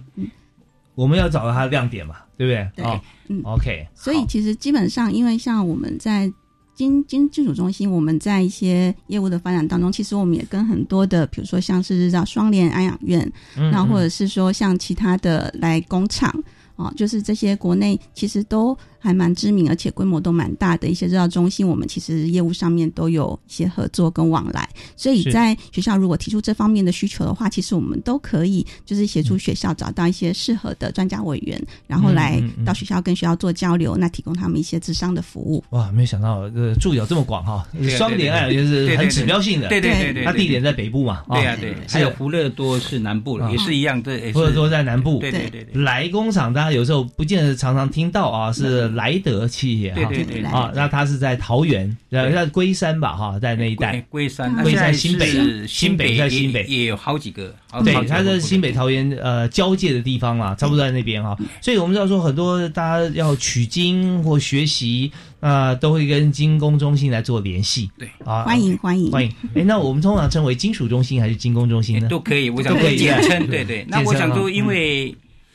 [0.94, 2.70] 我们要找到它的亮点嘛，对不对？
[2.76, 6.30] 对哦嗯，OK，所以其实基本上，因为像我们在
[6.74, 13.20] 金金金属中心，我们在一些业务的发展当中，其实我们也跟很多的，比如说像是日照双联安养院，
[13.56, 16.32] 嗯嗯那或者是说像其他的来工厂。
[16.76, 24.68] 哦，就是这些国内其实都还蛮知名，而且规模都蛮大的一些日照中心，我们其实业务上面都有一些合作跟往来。
[24.96, 35.64] 所以在学校如果提出这方面的需求的话，其实我们都可以就是协助学校找到一些适合的专家委员，然后来到学校跟学校做交流，那提供他们一些智商的服务。
[35.70, 55.26] 哇，没有想到呃助有这么广哈对，双联爱就是很指标性的，对对对对，它地点在北部嘛，对啊对，还有福乐多是南部也是一样，这也是福乐多在南部，对对对对，来工厂大家有时候不见得常常听到啊，是莱德企业哈，对对对啊，那它是在桃园，呃，在龟山吧哈，在那一带，龟山，龟山新北。
[55.26, 56.64] 是新北在新北。
[56.64, 68.08] 也有好几个，对，它在新北桃园呃交界的地方嘛，差不多在那边哈，所以我们知道说很多大家要取经或学习啊，都会跟精工中心来做联系，对。
[68.24, 69.10] 啊，欢迎欢迎。
[69.10, 72.08] 欢迎，哎，那我们通常称为金属中心还是精工中心呢？
[72.08, 73.84] 都可以，我想都可以简称，对对。
[73.88, 74.66] 那我想说，因嗯。
[74.66, 75.14] 为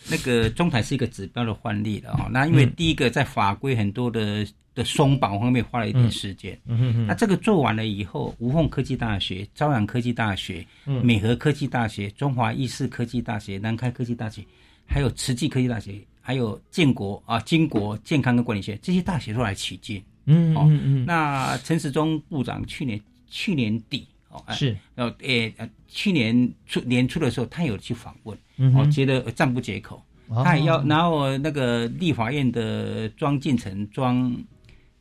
[0.10, 7.06] 那个中台是一个指标的范例了哦，那因为第一个在法规很多的的松绑方面花了一点时间，嗯。
[7.08, 11.04] 那这个做完了以后，无缝科技大学、朝阳科技大学、嗯。
[11.06, 14.44] 美和科技大学、中华医事科技大学、南开科技大学，
[14.86, 20.02] 还有慈济科技大学，还有建国啊、金国健康跟管理学这些大学都来取经。
[20.26, 24.06] 嗯哦嗯嗯，那陈时中部长去年去年底
[24.50, 29.98] 是呃诶呃去年初年初的时候，他有去访问，嗯哼哦，觉得赞不绝口。
[30.30, 34.36] 哦他也要，然后那个立法院的庄进成庄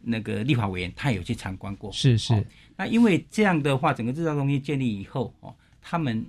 [0.00, 1.90] 那个立法委员，他有去参观过。
[1.90, 6.24] 是是，那因为这样的话，整个制造中心建立以后哦，他们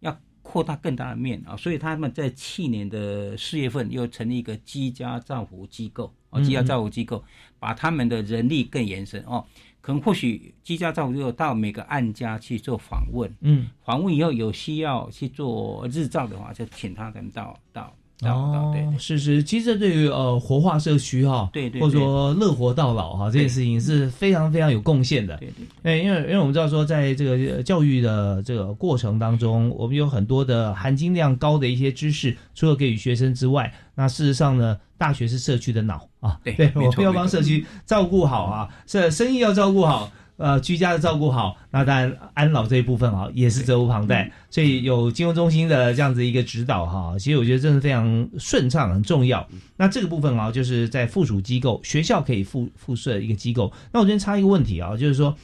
[0.00, 7.22] 要扩大更大的面啊，所以他们在去年的四月份又成立一个居家照护机构哦，嗯居家照护机构，
[7.58, 9.44] 把他们的人力更延伸哦。
[9.88, 25.36] 可能或许居家照顾到每个案家去做访问，嗯，访问以后有需要去做日照的话，就请他们到到哦，是是，其实这对于呃活化社区哈，对对或者说乐活到老哈，这件事情是非常非常有贡献的。
[25.36, 40.10] 对对，对，因为因为我们知道说，在这个呃教育的这个过程当中，我们有很多的含金量高的一些知识，除了给予学生之外，那事实上呢，大学是社区的脑啊，对对，我们要帮社区照顾好啊，是生意要照顾好。
[40.38, 44.30] 呃，居家的照顾好，那当然安老这一部分啊，也是责无旁贷。
[44.50, 49.44] 所以有金融中心的这样子一个指导哈，其实我觉得真的非常顺畅，很重要。
[49.76, 53.72] 那这个部分啊，就是在附属机构，学校可以附附设一个机构。
[53.92, 55.36] 那我这边插一个问题啊，就是说，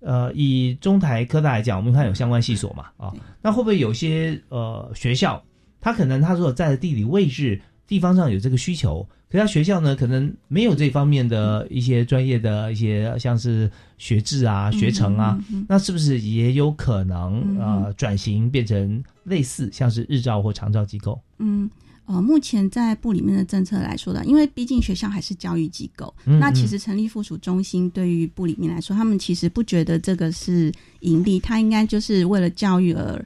[0.00, 5.42] 呃，以中台科大来讲，我们看有相关系所嘛啊，那会不会有些呃学校，
[5.80, 21.18] 它可能它所在的地理位置地方上有这个需求，可是它学校呢可能没有这方面的一些专业的一些像是学制啊、学程啊，那是不是也有可能呃转型变成类似像是日照或长照机构？
[21.38, 21.70] 嗯。
[22.04, 30.70] 呃，目前在部里面的政策来说的，因为毕竟学校还是教育机构，嗯那其实成立附属中心对于部里面来说，他们其实不觉得这个是
[31.00, 33.24] 盈利，它应该就是为了教育而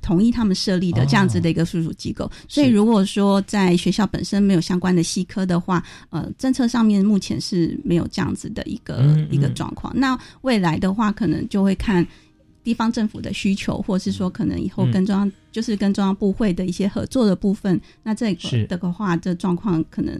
[0.00, 2.30] 同意他们设立的这样子的一个附属机构。
[2.48, 9.92] 所以如果说在学校本身没有相关的系科的话，呃，政策上面目前是没有这样子的一个、嗯一个状况。
[9.96, 12.06] 那未来的话，可能就会看。
[12.62, 20.18] 地方政府的需求，或是说可能以后跟中央、就是跟中央部会的一些合作的部分，那这个的话，这状况可能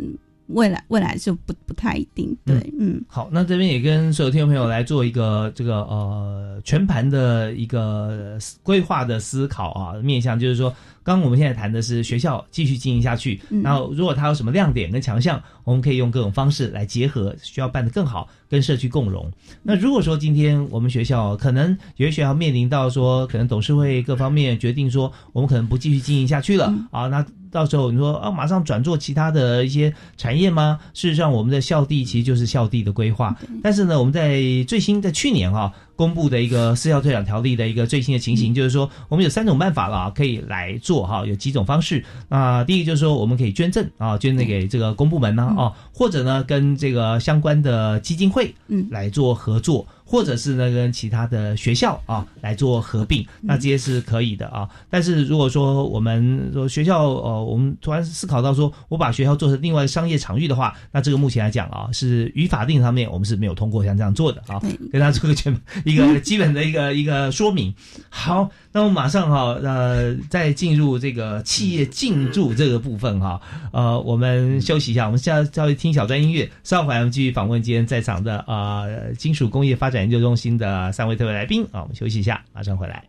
[0.49, 2.37] 未来未来就不不太一定。
[2.45, 10.75] 对，嗯，好，那这边也跟所有听众朋友来做一个这个呃全盘的一个规划的思考啊，面向就是说，
[11.05, 19.31] 刚刚我们现在谈的是学校继续经营下去，嗯然后如果它有什么亮点跟强项，我们可以用各种方式来结合，需要办得更好，跟社区共融。
[19.63, 30.81] 那如果说今天我们学校可能有些学校面临到说，可能董事会各方面决定说，我们可能不继续经营下去了、啊，那到时候你说啊，马上转做其他的一些产业吗？
[30.95, 33.37] 事实上，我们的校地其实就是校地的规划。
[33.63, 42.05] 但是呢，我们在最新在去年啊公布的一个私校退养条例的一个最新的情形，就是说我们有三种办法了啊，可以来做哈，有几种方式。
[42.29, 49.87] 啊、第一个就是说我们可以捐赠啊，捐赠给这个公部门呢啊，或者呢跟这个相关的基金会嗯来做合作。
[50.05, 54.69] 或者是呢跟其他的学校啊来做合并，那这些是可以的啊。
[54.91, 64.61] 但是如果说我们说学校呃，我们突然思考到说我把学校做成另外商业场域的话，那这个目前来讲啊，是于法定上面我们是没有通过像这样做的啊。
[64.93, 67.75] 跟大家做个全一个基本的一个一个说明。
[68.09, 73.41] 好，那我们马上哈呃再进入这个企业进驻这个部分哈，
[73.73, 83.05] 呃，我们休息一下，我们现在稍微听小段音乐，稍后我们继续访问今天在场的啊、呃金属工业发展研究中心的三位特别来宾啊，我们休息一下，马上回来。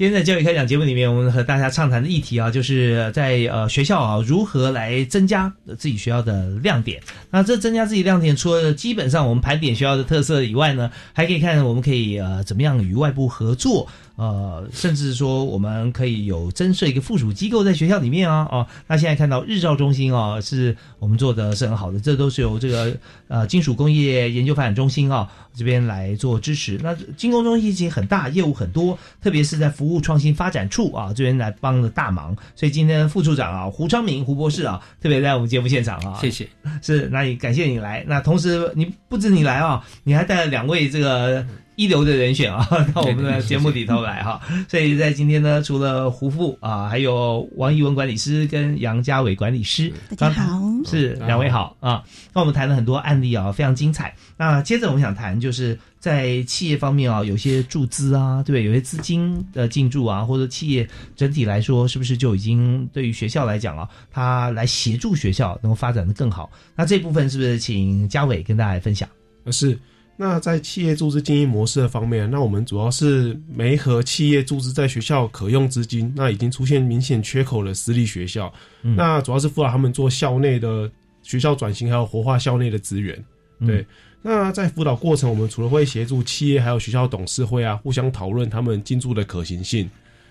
[0.00, 7.02] 今天在教育开讲节目里面，我们和大家畅谈的议题啊，就是在呃学校啊如何来增加自己学校的亮点。
[7.30, 13.86] 那这增加自己亮点，除了基本上我们盘点学校的特色以外呢，还可以看我们可以呃怎么样与外部合作。
[14.16, 22.94] 呃，甚至说我们可以有增设一个附属机构在学校里面啊哦，那现在看到日照中心啊，是我们做的是很好的，这都是由这个
[23.28, 26.78] 呃金属工业研究发展中心啊这边来做支持。
[26.82, 32.36] 那金工中心其实很大，业务很多，特别是在服务创新发展处啊这边来帮了大忙。
[32.54, 36.48] 所以今天副处长啊胡昌明胡博士啊，特别在我们节目现场啊，谢谢。
[36.82, 38.04] 是，那也感谢你来。
[38.06, 41.46] 那同时你不止你来啊，你还带了两位这个。
[41.80, 52.04] 一流的人选啊， 到我们的节目里头来哈，所以在今天呢，除了胡富啊，还有王一文管理师跟杨家伟管理师，大家好，是两位好啊。
[52.34, 54.14] 那我们谈了很多案例啊，非常精彩。
[54.36, 58.64] 那接着我们想谈，就是在企业方面啊，有些注资啊，对不对？
[58.64, 66.50] 有些资金的进驻啊，或者企业整体来说，是不是就已经对于学校来讲啊，它来协助学校能够发展的更好？
[66.76, 69.08] 那这部分是不是请家伟跟大家来分享？
[69.50, 69.78] 是。
[70.22, 78.52] 那在企业注资经营模式的方面，那我们主要是媒合企业注资在学校可用资金，那已经出现明显缺口的私立学校，
[78.82, 80.92] 嗯、那主要是辅导他们做校内的
[81.22, 83.16] 学校转型，还有活化校内的资源。
[83.60, 83.86] 对，嗯、
[84.20, 89.88] 那在辅导过程，我们除了会协助企业还有学校董事会啊，互相讨论他们进驻的可行性，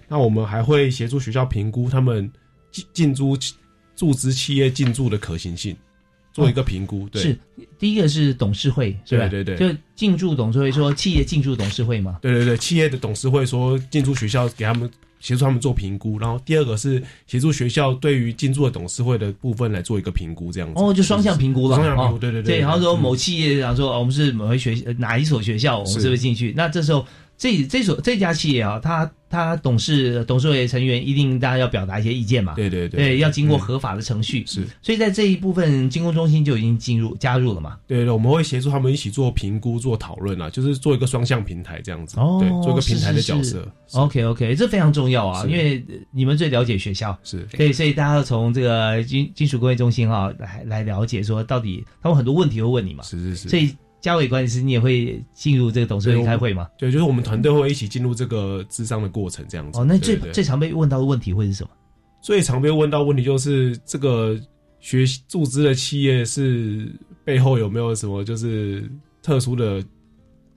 [0.08, 2.32] 那我们还会协助学校评估他们
[2.72, 3.36] 进进驻
[3.96, 5.76] 注资企业进驻的可行性。
[6.32, 7.08] 做一个评估。
[7.10, 7.40] 对，是
[7.78, 9.28] 第一个是董事会，是吧？
[9.28, 12.18] 对对对就进驻董事会说企业进驻董事会嘛。
[12.22, 20.82] 对对对，企业的董事会说进驻学校给他们协助他们做评估，然后第二个是协助学校对于进驻的董事会的部分来做一个评估，这样子。
[20.82, 22.60] 哦，就双向评估了，双向评估，哦对对对。
[22.60, 26.54] 然后说嗯某企业想说，哦我们是某一学呃哪一所学校，我们是是不是进去？
[26.56, 27.06] 那这时候
[27.40, 32.54] 这这所这家企业啊，他他董事董事会成员一定大家要表达一些意见嘛？
[32.54, 34.46] 对对对对，要经过嗯合法的程序。
[34.46, 37.78] 是，所以在这一部分，金工中心就已经进入加入了嘛？
[37.88, 42.20] 对对，我们会协助他们一起做评估、做讨论啊，就是做一个双向平台这样子。
[42.20, 43.66] 哦，对，做一个平台的角色。
[43.94, 53.02] OK OK，这非常重要啊，因为呃你们最了解学校，是对，所以大家要从这个金金属工业中心啊来来了解，说到底他们很多问题会问你嘛。
[53.06, 53.48] 是是是。
[53.48, 56.68] 所以嘉伟管理师，你也会进入这个董事会开会吗？
[56.78, 59.80] 对，就是我们团队会一起进入这个智商的过程，这样子。
[59.80, 61.70] 哦，那最最常被问到的问题会是什么？
[62.22, 64.40] 最常被问到问题就是这个
[64.80, 66.90] 学注资的企业是
[67.24, 68.90] 背后有没有什么就是
[69.22, 69.84] 特殊的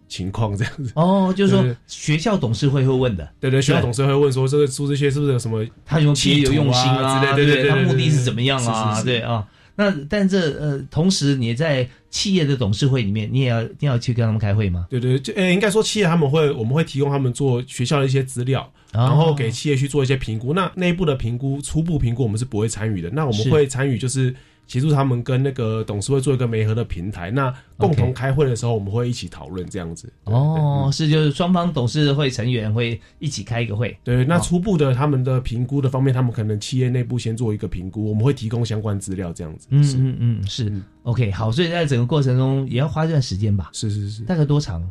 [0.09, 0.93] 情况这样子？
[0.95, 9.03] 哦，就是说学校董事会会问的，对对，学校董事会问说这个注资企业是不是有什么他有企图有用心啊之类，对对对对，他目的是怎么样啊？
[9.03, 9.47] 对啊。
[9.75, 14.87] 那但这呃，同时你在企业的董事会里面，你也要一定要去跟他们开会吗？
[14.91, 18.63] 对对，就呃，应该说企业他们会，我们会提供他们做学校的一些资料，
[18.93, 20.53] 哦然后给企业去做一些评估。
[20.53, 23.09] 那内部的评估、初步评估我们是不会参与的。
[23.11, 24.35] 那我们会参与就是
[24.67, 27.31] 协助他们跟那个董事会做一个媒合的平台。
[27.31, 30.13] 那共同开会的时候，我们会一起讨论这样子。
[30.25, 33.97] 哦，是就是双方董事会成员会一起开一个会。
[34.05, 39.67] 对，那哦初步的他们的评估的方面，他们可能企业内部先做一个评估，我们会提供相关资料这样子。
[39.71, 43.71] 嗯嗯嗯，是 OK 好，所以在整个过程中也要花一段时间吧？
[43.73, 44.89] 是是是，大概多长？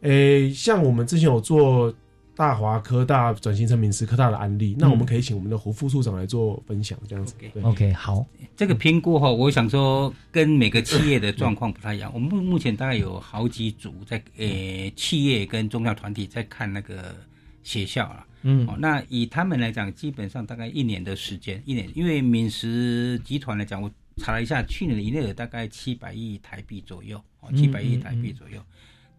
[0.00, 1.94] 诶，像我们之前有做
[2.34, 7.34] 大华科大转型成闽师科大的案例，那我们嗯可以请我们的胡副处长来做分享，这样子。
[7.38, 8.24] 对 OK，好，
[8.56, 12.10] 这个评估哈，我想说跟每个企业的状况不太一样。
[12.14, 17.14] 我们目目前大概有好几组在呃企业跟宗教团体在看那个
[17.62, 18.26] 学校了。
[18.44, 28.60] 嗯哦，那以他们来讲，基本上大概一年的时间，一年，因为闽食集团来讲，我查了一下，去年的营业额大概七百亿台币左右，哦，嗯七百亿嗯台币左右。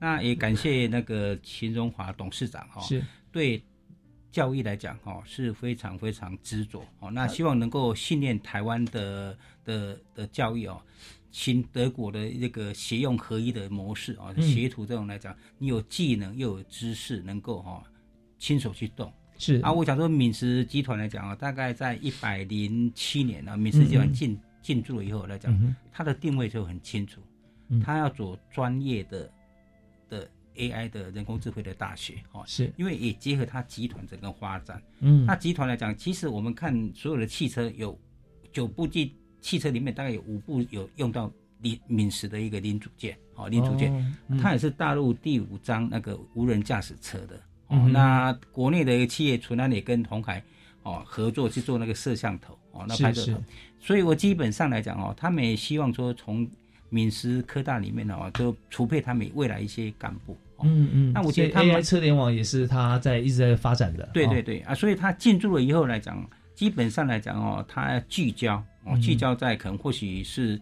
[0.04, 3.01] 那也感谢那个秦荣华董事长哈、哦，是。
[3.32, 3.64] 对
[4.30, 7.10] 教育来讲哈、哦、是非常非常执着哦。
[7.10, 10.82] 那希望能够训练台湾的的的教育哦，
[11.32, 17.84] 新德国的这个协用合一的模式啊、学徒这种来讲，你有技能又有知识，能够哈、哦、
[18.38, 19.10] 亲手去动。
[19.38, 19.62] 是。
[19.62, 27.22] 啊，我想说敏实集团来讲啊，大概在一百零七年啊，敏实集团进进驻了以后来讲嗯，它的定位就很清楚
[27.70, 29.32] 嗯，它要走专业的的
[30.56, 34.82] AI 的人工智慧的大学哦，是因为也结合它集团整个发展。
[34.99, 37.97] 嗯那集团来讲，其实我们看所有的汽车有
[38.51, 41.32] 九部机汽车里面大概有五部有用到
[41.62, 47.36] 零敏实的一个零组件哦，零组件，哦嗯它也是大陆第五张那个无人驾驶车的。
[47.68, 50.43] 哦，嗯那国内的一个企业纯安也跟红海
[50.84, 53.43] 哦合作去做那个摄像头哦，那拍摄头，
[53.80, 56.47] 所以我基本上来讲哦，他们也希望说从
[56.89, 60.38] 闽师科大里面哦，就储备他们未来一些干部。
[60.64, 64.03] 哦嗯嗯，那我觉得他们 AI 车联网也是他在一直在发展的。
[64.03, 70.59] 哦对对对啊，所以他进驻了以后来讲，基本上来讲哦，他聚焦哦嗯，聚焦在可能或许是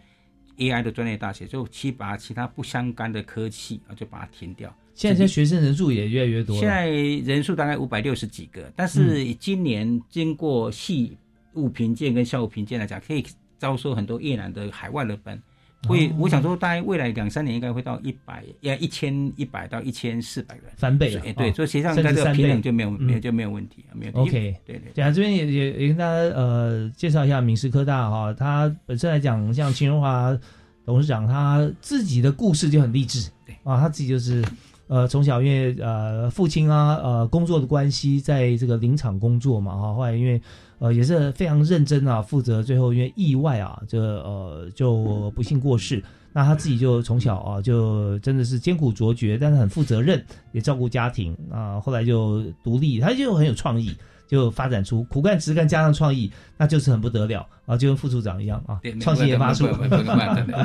[0.57, 4.73] AI 的专业大学，就去把其他不相干的科技啊，就把它停掉。
[4.93, 6.59] 现在这学生人数也越来越多。
[6.59, 11.17] 现在人数大概五百六十几个，但是今年经过系
[11.53, 13.25] 务评鉴跟校务评鉴来讲，可以
[13.57, 15.41] 招收很多越南的海外的本。
[15.87, 16.13] 会，哦。
[16.19, 25.03] 我想说，大概未来两三年应该会到一百，要一千一百到一千四百人，翻倍啊所以对，哦所以实际上应该这个平衡就没有没有嗯就没有问题，没有 OK，对对对。
[25.03, 30.37] 啊，这边也也也跟大家呃介绍一下明师科大哈，它本身来讲，像秦荣华
[30.85, 33.55] 董事长他自己的故事就很励志，对。
[33.63, 34.43] 啊，他自己就是
[34.87, 40.41] 呃从小因为呃父亲啊呃工作的关系，在这个林场工作嘛哈，后来因为
[40.81, 46.03] 呃也是非常认真啊，负责最后因为意外啊，这呃就不幸过世。
[46.33, 51.77] 那他自己就从小啊，就真的是艰苦卓绝，但是很负责任，也照顾家庭啊。
[51.77, 53.93] 后来就独立，他就很有创意，
[54.29, 59.67] 就发展出苦干实干加上创意，那就是很不得了啊，就跟副处长一样啊对，创新研发处。
[59.67, 60.03] 对对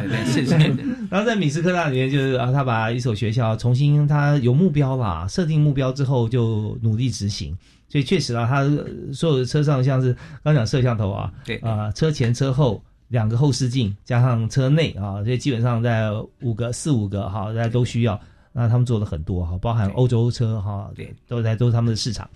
[0.08, 0.54] 对是是
[1.10, 7.58] 然后在米斯科大里面，就是啊，他把一所学校重新，他有目标啦，设定目标之后就努力执行。
[7.96, 16.10] 所以确实啊，他呃所有的车上像是刚讲摄像头啊，对啊、车前车后两个后视镜，加上车内啊，所以基本上在
[16.42, 18.20] 五个四五个哈，大家都需要。
[18.52, 22.28] 那他们做了很多哈，包含欧洲车哈，对，都在都是他们的市场。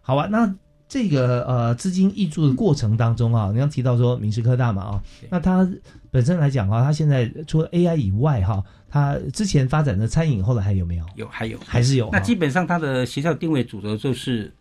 [0.00, 0.52] 好啊，那
[0.88, 5.68] 这个呃资金挹注的过程当中啊，你刚提到说明师科大嘛啊，那它
[6.10, 11.04] 本身来讲啊，它现在除了 AI 以外哈，它之前发展的餐饮后来还有没有？
[11.14, 12.10] 有，还有，还是有啊。
[12.12, 14.52] 那基本上它的学校定位主轴就是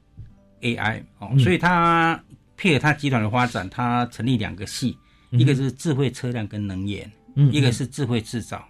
[0.64, 2.20] AI 哦，嗯所以它
[2.57, 4.97] 配合它集团的发展，它成立两个系，
[5.32, 8.64] 嗯一个是智慧车辆跟能源，嗯一个是智慧制造。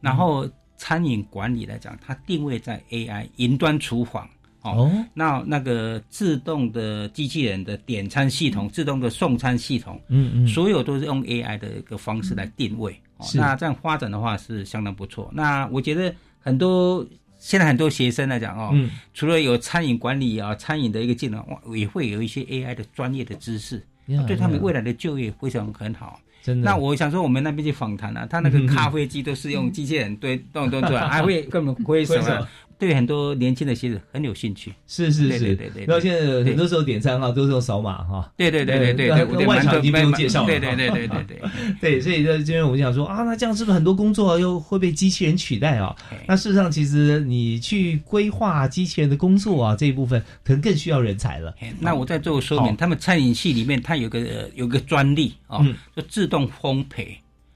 [0.00, 4.28] 然后餐饮管理来讲，它定位在 AI 云端厨房。
[4.62, 12.98] 哦，那那个自动的机器人的点餐系统、自动的送餐系统，嗯嗯所有都是用 AI 的一个方式来定位。
[13.18, 15.30] 哦，那这样发展的话是相当不错。
[15.34, 17.06] 那我觉得很多
[17.44, 18.90] 现在很多学生来讲哦，嗯。
[19.12, 26.18] 除了有餐饮管理啊、餐饮的一个技能，哇，也会有一些 AI 的专业的知识，呀对他们未来的就业非常很好。
[26.42, 26.70] 真的。
[26.70, 34.72] 那我想说，我们那边去访谈啊，他那个 咖啡机都是用机器人对动动出来， 还会跟我们挥手挥手啊，对很多年轻的学子很有兴趣。
[34.86, 35.84] 是是是，对对对对。
[35.86, 38.32] 然后现在对很多时候点餐哈都是用扫码哈。
[38.36, 40.46] 对对对对对外场已经不用介绍了。
[40.46, 41.40] 对对对对对对
[41.80, 45.94] 对，所以在这边我们想说啊，那这样是不是很多工作又会被机器人取代啊？
[46.26, 51.54] 那事实上，其实你去规划机器人的工作啊这一部分，可能更需要人才了。
[51.80, 57.06] 那我再做个说明，他们餐饮系里面它有个呃有个专利哦，嗯就自动烘焙。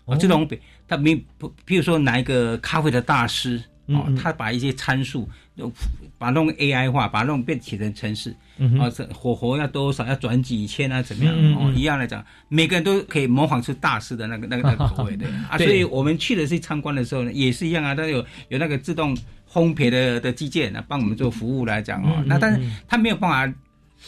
[0.04, 0.58] 哦，自动烘焙，
[0.88, 5.28] 它没不，譬如说拿一个咖啡的大师哦，他把一些参数，
[6.18, 8.30] 把弄 AI 化，把弄变写成程式，
[8.78, 11.34] 啊，这火候要多少，要转几千啊，怎么样？
[11.56, 15.56] 哦，一样来讲，每个人都可以模仿出大师的那个那个那个 口味的啊。
[15.58, 19.16] 所以我们去的是参观的时候呢，也是一样啊，它有有那个自动
[19.50, 22.22] 烘焙的的机械呢，帮我们做服务来讲哦。
[22.26, 23.58] 那但是它没有办法。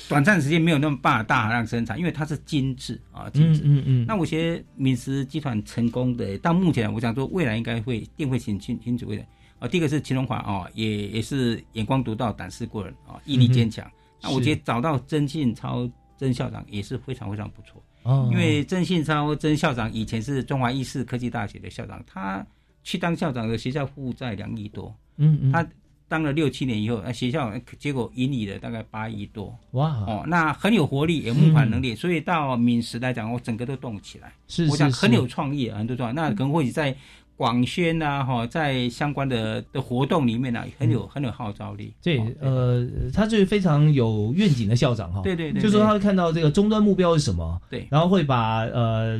[0.09, 3.61] 短暂时间没有那么办法大量生产，因为它是精致啊，精致。
[3.65, 4.05] 嗯嗯嗯。
[4.07, 9.25] 那我觉得敏实集团成功的，到目前我想说，未来应该会定会挺挺挺主位的。
[9.61, 13.87] 啊，第一个是秦荣华哦，也也是眼光独到、胆识过人啊，毅力坚强。
[13.87, 13.93] 嗯、
[14.23, 15.89] 那我觉得找到曾信超
[16.19, 17.81] 曾校长也是非常非常不错。
[18.03, 18.29] 哦。
[18.33, 22.45] 因为曾信超曾校长以前是中华医事科技大学的校长，他
[22.83, 24.93] 去当校长的学校负债两亿多。
[25.19, 25.53] 嗯嗯。
[25.53, 25.65] 他。
[26.11, 29.91] 当了六七年以后，那学校结果盈利了大概八亿多，哇！
[30.09, 34.33] 哦，那很有活力，有募款能力，嗯、所以到闽时来讲，我整个都动起来。
[34.49, 36.13] 是我想很有创意，很多创意。
[36.13, 36.93] 那可能或许在
[37.41, 41.95] 广宣呐，哈，在相关的的活动里面呢、啊，很有、嗯、很有号召力。
[42.03, 45.23] 对，呃，他是非常有愿景的校长哈。
[45.23, 49.19] 对对对，就说他会看到这个终端目标是什么，对，然后会把呃。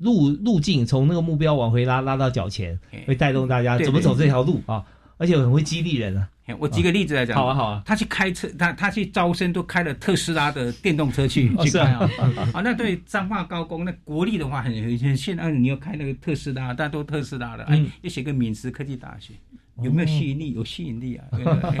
[0.00, 4.80] 路路径从那个目标往回拉，拉到脚前，会带动大家怎么走这条路啊，
[5.18, 6.28] 而且很会激励人啊。
[6.58, 12.08] 我举个例子来讲，好啊好啊，他去开车，他他去招生都开了特斯拉的电动车去哦去开啊，
[12.54, 19.34] 啊，那对彰化高工那国立的话很很很现在你要开那个特斯拉，大家都特斯拉的，哎，要写个闽师科技大学。
[19.82, 20.52] 有没有吸引力？
[20.52, 21.24] 有吸引力啊！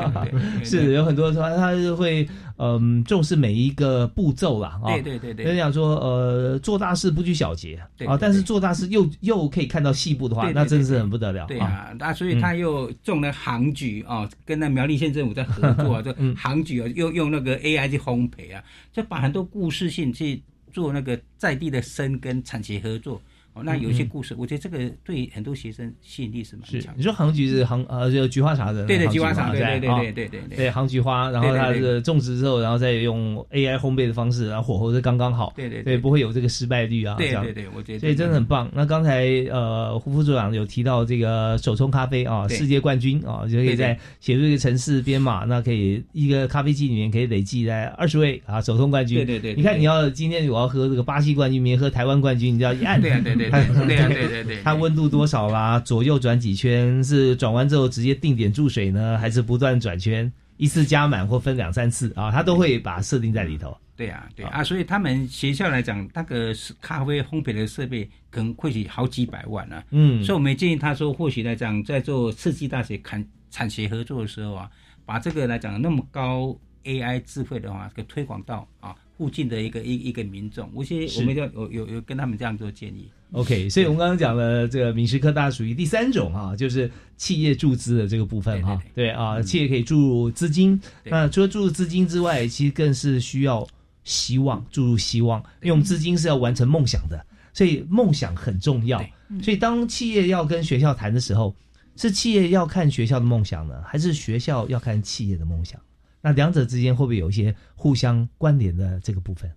[0.64, 11.46] 是有很多说他是会嗯重视每一个步骤啦啊，对对对对，就讲说呃做大事不拘小节啊，但是做大事又又可以看到细部的话，那真是很不得了。
[11.46, 20.42] 对啊，那所以他又中了航局啊，跟那苗栗县政府在合作啊，这航局啊又用那个 AI 去烘焙啊，就把很多故事性去
[20.72, 23.20] 做那个在地的生跟产学合作。
[23.58, 26.94] 哦，那有一些故事，我觉得这个对很多学生吸引力是蛮强。
[26.96, 30.56] 你说杭菊是杭呃，就菊花茶的，对对，菊花茶，对对对对对对。
[30.56, 38.70] 对，杭菊花，然后它是种植之后，然后再用 AI 烘焙的方式，然后火候是刚刚好，对对对，不会有这个失败率啊，对对对，我觉得所以真的很棒。
[38.72, 49.16] 那刚才呃，胡副组长有提到这个手冲咖啡啊，世界冠军啊，就可以在写入一个城市编码，那可以一个咖啡机里面可以累计在二十位啊手冲冠军。
[49.18, 54.08] 对对对，你看你要今天我要喝这个巴西冠军，明天喝台湾冠军，你就要一按，对对对对对。
[54.08, 55.78] 对对对，它温度多少啦？
[55.80, 57.02] 左右转几圈？
[57.02, 60.30] 是转完之后直接定点注水呢，还是不断转圈？
[60.56, 62.30] 一次加满或分两三次啊？
[62.30, 63.76] 它都会把设定在里头。
[63.96, 69.82] 对啊，对啊，所以他们学校来讲，那个咖啡烘焙的设备可能会起好几百万啊。
[69.90, 74.70] 嗯，所以我们建议他说，或许来讲，在做世纪大学产产学合作的时候啊，
[75.04, 83.10] 把这个来讲那么高 AI 智慧的话，给推广到啊附近的一个一一个民众，我些我们要有有有跟他们这样做建议。
[83.32, 90.80] OK，所以我们刚刚讲了这个闽师科大属于第三种哈、啊，就是企业注资的这个部分哈、啊，对啊，企业可以注入资金。
[91.04, 93.66] 那除了注入资金之外，其实更是需要
[94.02, 97.22] 希望注入希望，因为我们资金是要完成梦想的，
[97.52, 99.04] 所以梦想很重要。
[99.42, 101.54] 所以当企业要跟学校谈的时候，
[101.96, 105.78] 是企业要看学校的梦想呢，还是学校要看企业的梦想？
[106.22, 109.50] 那两者之间会不会有一些互相关联的这个部分？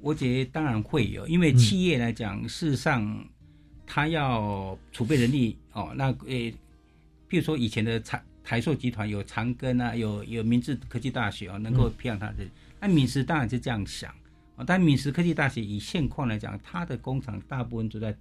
[0.00, 3.26] 我觉得当然会有，因为企业来讲，嗯、事实上
[3.86, 5.92] 它要储备人力哦。
[5.96, 6.50] 那诶，
[7.28, 12.46] 譬如说以前的台台塑集团有长庚啊，有有明治科技大学啊，能够培养他的。
[12.80, 14.14] 那闽实当然是这样想
[14.56, 18.16] 啊，但闽实科技大学以现况来讲，它的工厂大部分都在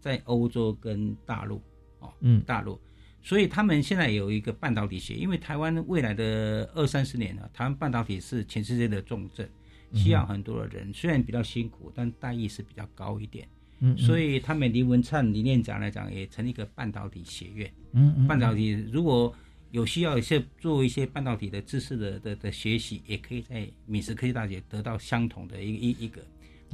[0.00, 1.60] 在欧洲跟大陆
[2.00, 2.80] 哦，嗯大陆，
[3.22, 9.48] 所以他们现在有一个半导体学，因为台湾未来的二三十年呢，台湾半导体是全世界的重镇，
[9.94, 13.46] 需要很多的人，虽然比较辛苦，但待遇是比较高一点。
[13.80, 17.72] 嗯嗯所以他们林文灿理念长来讲，也成立一个半导体学院。
[17.92, 19.34] 嗯嗯半导体如果
[19.72, 26.22] 有需要一些做一些半导体的知识的的的学习，也可以在闽实科技大学得到相同的一个一一个。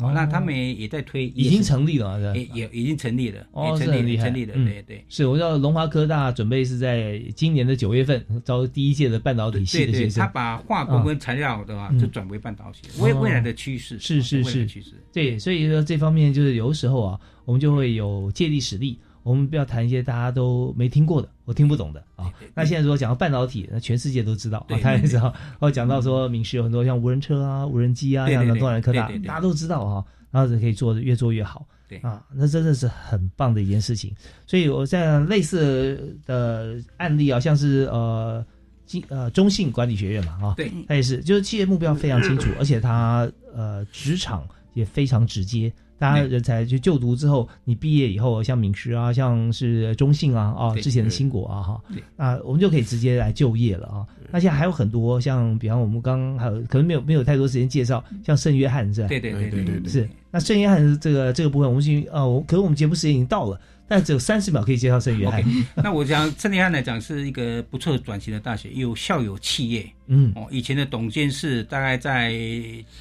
[0.01, 0.13] 哦。
[0.15, 4.65] 那他们也在推，已经成立了也也已经成立了，哦，也成立成立了，嗯。
[4.65, 5.05] 对对。
[5.09, 13.21] 是我知道龙华科大准备是在今年的九月份招第一届的半导体系的学生，他把化工跟材料的话嗯就转为半导体，未哦。
[13.21, 14.67] 未来的趋势是是是。
[14.67, 14.93] 趋势。
[15.13, 22.33] 对，所以说这方面就是有时候啊，我们就会有借力使力，我们不要谈一些大家都没听过的，我听不懂的啊。
[22.55, 25.31] 那现在如果讲到半导体，那全世界都知道啊，他也知道。
[25.31, 31.67] 对哦，讲到说闽师有很多像无人车啊、无人机啊，像对对对东南科大大家都知道啊，然后可以做的越做越好。
[31.89, 34.15] 对啊，那真的是很棒的一件事情。
[34.47, 38.45] 所以我在类似的案例啊，像是呃。
[38.89, 45.71] 经呃中信管理学院嘛，啊，对它也是，就是企业目标非常清楚，而且它呃职场也非常直接。
[45.99, 54.07] 大家人才去就读之后，你毕业以后，像闽师啊，像是中信啊，啊，之前的新国啊，哈对，那我们就可以直接来就业了啊。
[54.31, 59.09] 那现在还有很多，像比方我们刚刚还有可能没有没有太多时间介绍，像圣约翰是吧？
[59.09, 60.09] 对对对对对对是。
[60.31, 65.43] 那圣约翰这个这个部分，我们已经呃，我可是我们节目时间已经到了，但只有三十秒可以介绍圣约翰。
[65.77, 69.91] 那我讲圣约翰来讲是一个不错转型的大学，有校友企业。
[70.07, 72.33] 嗯哦，以前的董监事大概在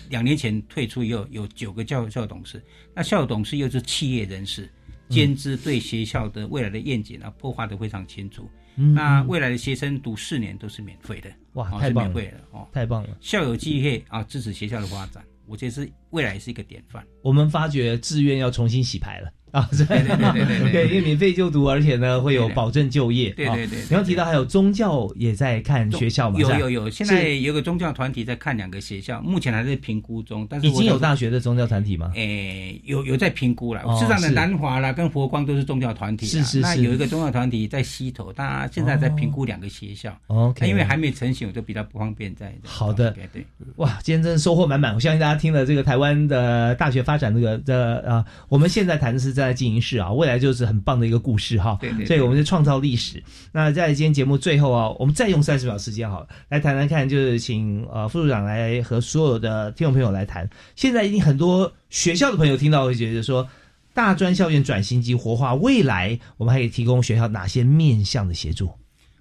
[0.09, 2.63] 两年前退出以后，有九个校校董事，
[2.95, 4.69] 那校董事又是企业人士，
[5.09, 8.49] 兼之对学校的未来的愿景啊，破画的非常清楚。
[8.79, 13.09] 嗯那嗯未来的学生读四年都是免费的，哇哦太棒了是免费的哦，太棒了！
[13.19, 17.03] 校友企业啊，支持学校的发展，我觉得是未来是一个典范。
[17.23, 19.67] 我们发觉志愿要重新洗牌了啊！
[19.71, 23.29] 对对对对对对因为免费就读，而且呢会有保证就业。
[23.31, 26.39] 啊对对对对你刚提到还有宗教也在看学校嘛？
[26.39, 32.11] 有有有，现在有个宗教团体在看两个学校，目前还在评估中，但是已经有大学的宗教团体吗？
[32.15, 33.81] 诶，有有在评估了。
[33.83, 40.11] 哦市场的南华啦跟佛光都是宗教团体啦，是是是那有一个宗教团体在西头，他现在在评估两个学校。
[40.27, 42.53] 哦 OK 因为还没成型，我就比较不方便在。
[42.63, 43.45] 好的对对。
[43.77, 44.93] 哇，今天真的收获满满！
[44.93, 51.77] 我相信大家听了这个台湾的大学发展这个的啊、我们现在谈的是在经营室啊，未来就是很棒的一个故事哈。
[51.81, 53.23] 对对对所以我们是创造历史。
[53.51, 60.49] 那在今天节目最后啊，我们再用三十秒时间好了，来谈谈看，就是请呃副处长来和所有的听众朋友来谈。
[60.75, 63.47] 现在一定很多学校的朋友听到会觉得说，
[63.93, 68.69] 大专校园转型及活化未来，我们还可以提供学校哪些面向的协助？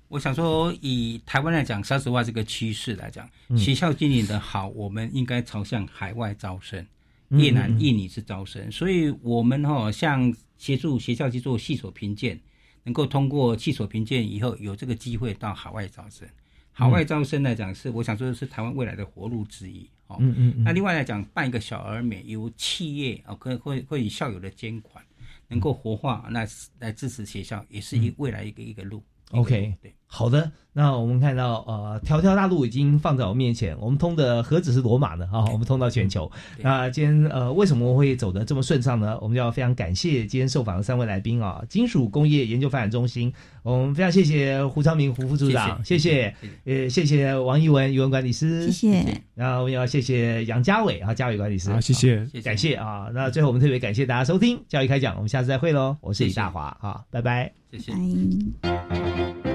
[0.09, 6.87] 我想说，以台湾来讲，说实话，这个趋势来讲，嗯学校经营的好，我们应该朝向海外招生，嗯
[7.31, 12.39] 越南嗯、嗯印尼是招生，所以我们哈、像协助学校去做系所评鉴，
[12.85, 16.29] 能够通过系所评鉴以后，有这个机会到海外招生。
[16.72, 20.16] 海外招生来讲是，我想说的是台湾未来的活路之一哦。
[20.20, 25.03] 嗯嗯嗯那另外来讲，办一个小而美，由企业啊，可会会以校友的监管，
[25.49, 26.47] 能够活化，那
[26.79, 28.62] 来支持学校，也是一未来一个。
[28.62, 29.93] 一个路 OK，对。
[30.09, 36.30] 好的，那我们看到呃，条条大路已经放在我面前，我们通的何止是罗马呢啊，我们通到全球。
[36.59, 39.18] 那今天呃，为什么会走得这么顺畅呢？
[39.20, 43.32] 我们就要非常感谢今天受访的三位来宾啊，金属工业研究发展中心，
[43.62, 46.34] 我们非常谢谢胡昌明胡副处长，谢谢，
[46.64, 53.09] 呃，谢谢王一文语文管理师，谢谢然后我们要谢谢杨家伟啊，家伟管理师，好谢谢好感谢啊。
[53.12, 57.52] 那最后我们特别感谢大家收听教育开讲，我们下次再会喽，我是李大华啊，拜拜。
[57.72, 57.92] 谢谢。
[57.92, 59.45] 拜。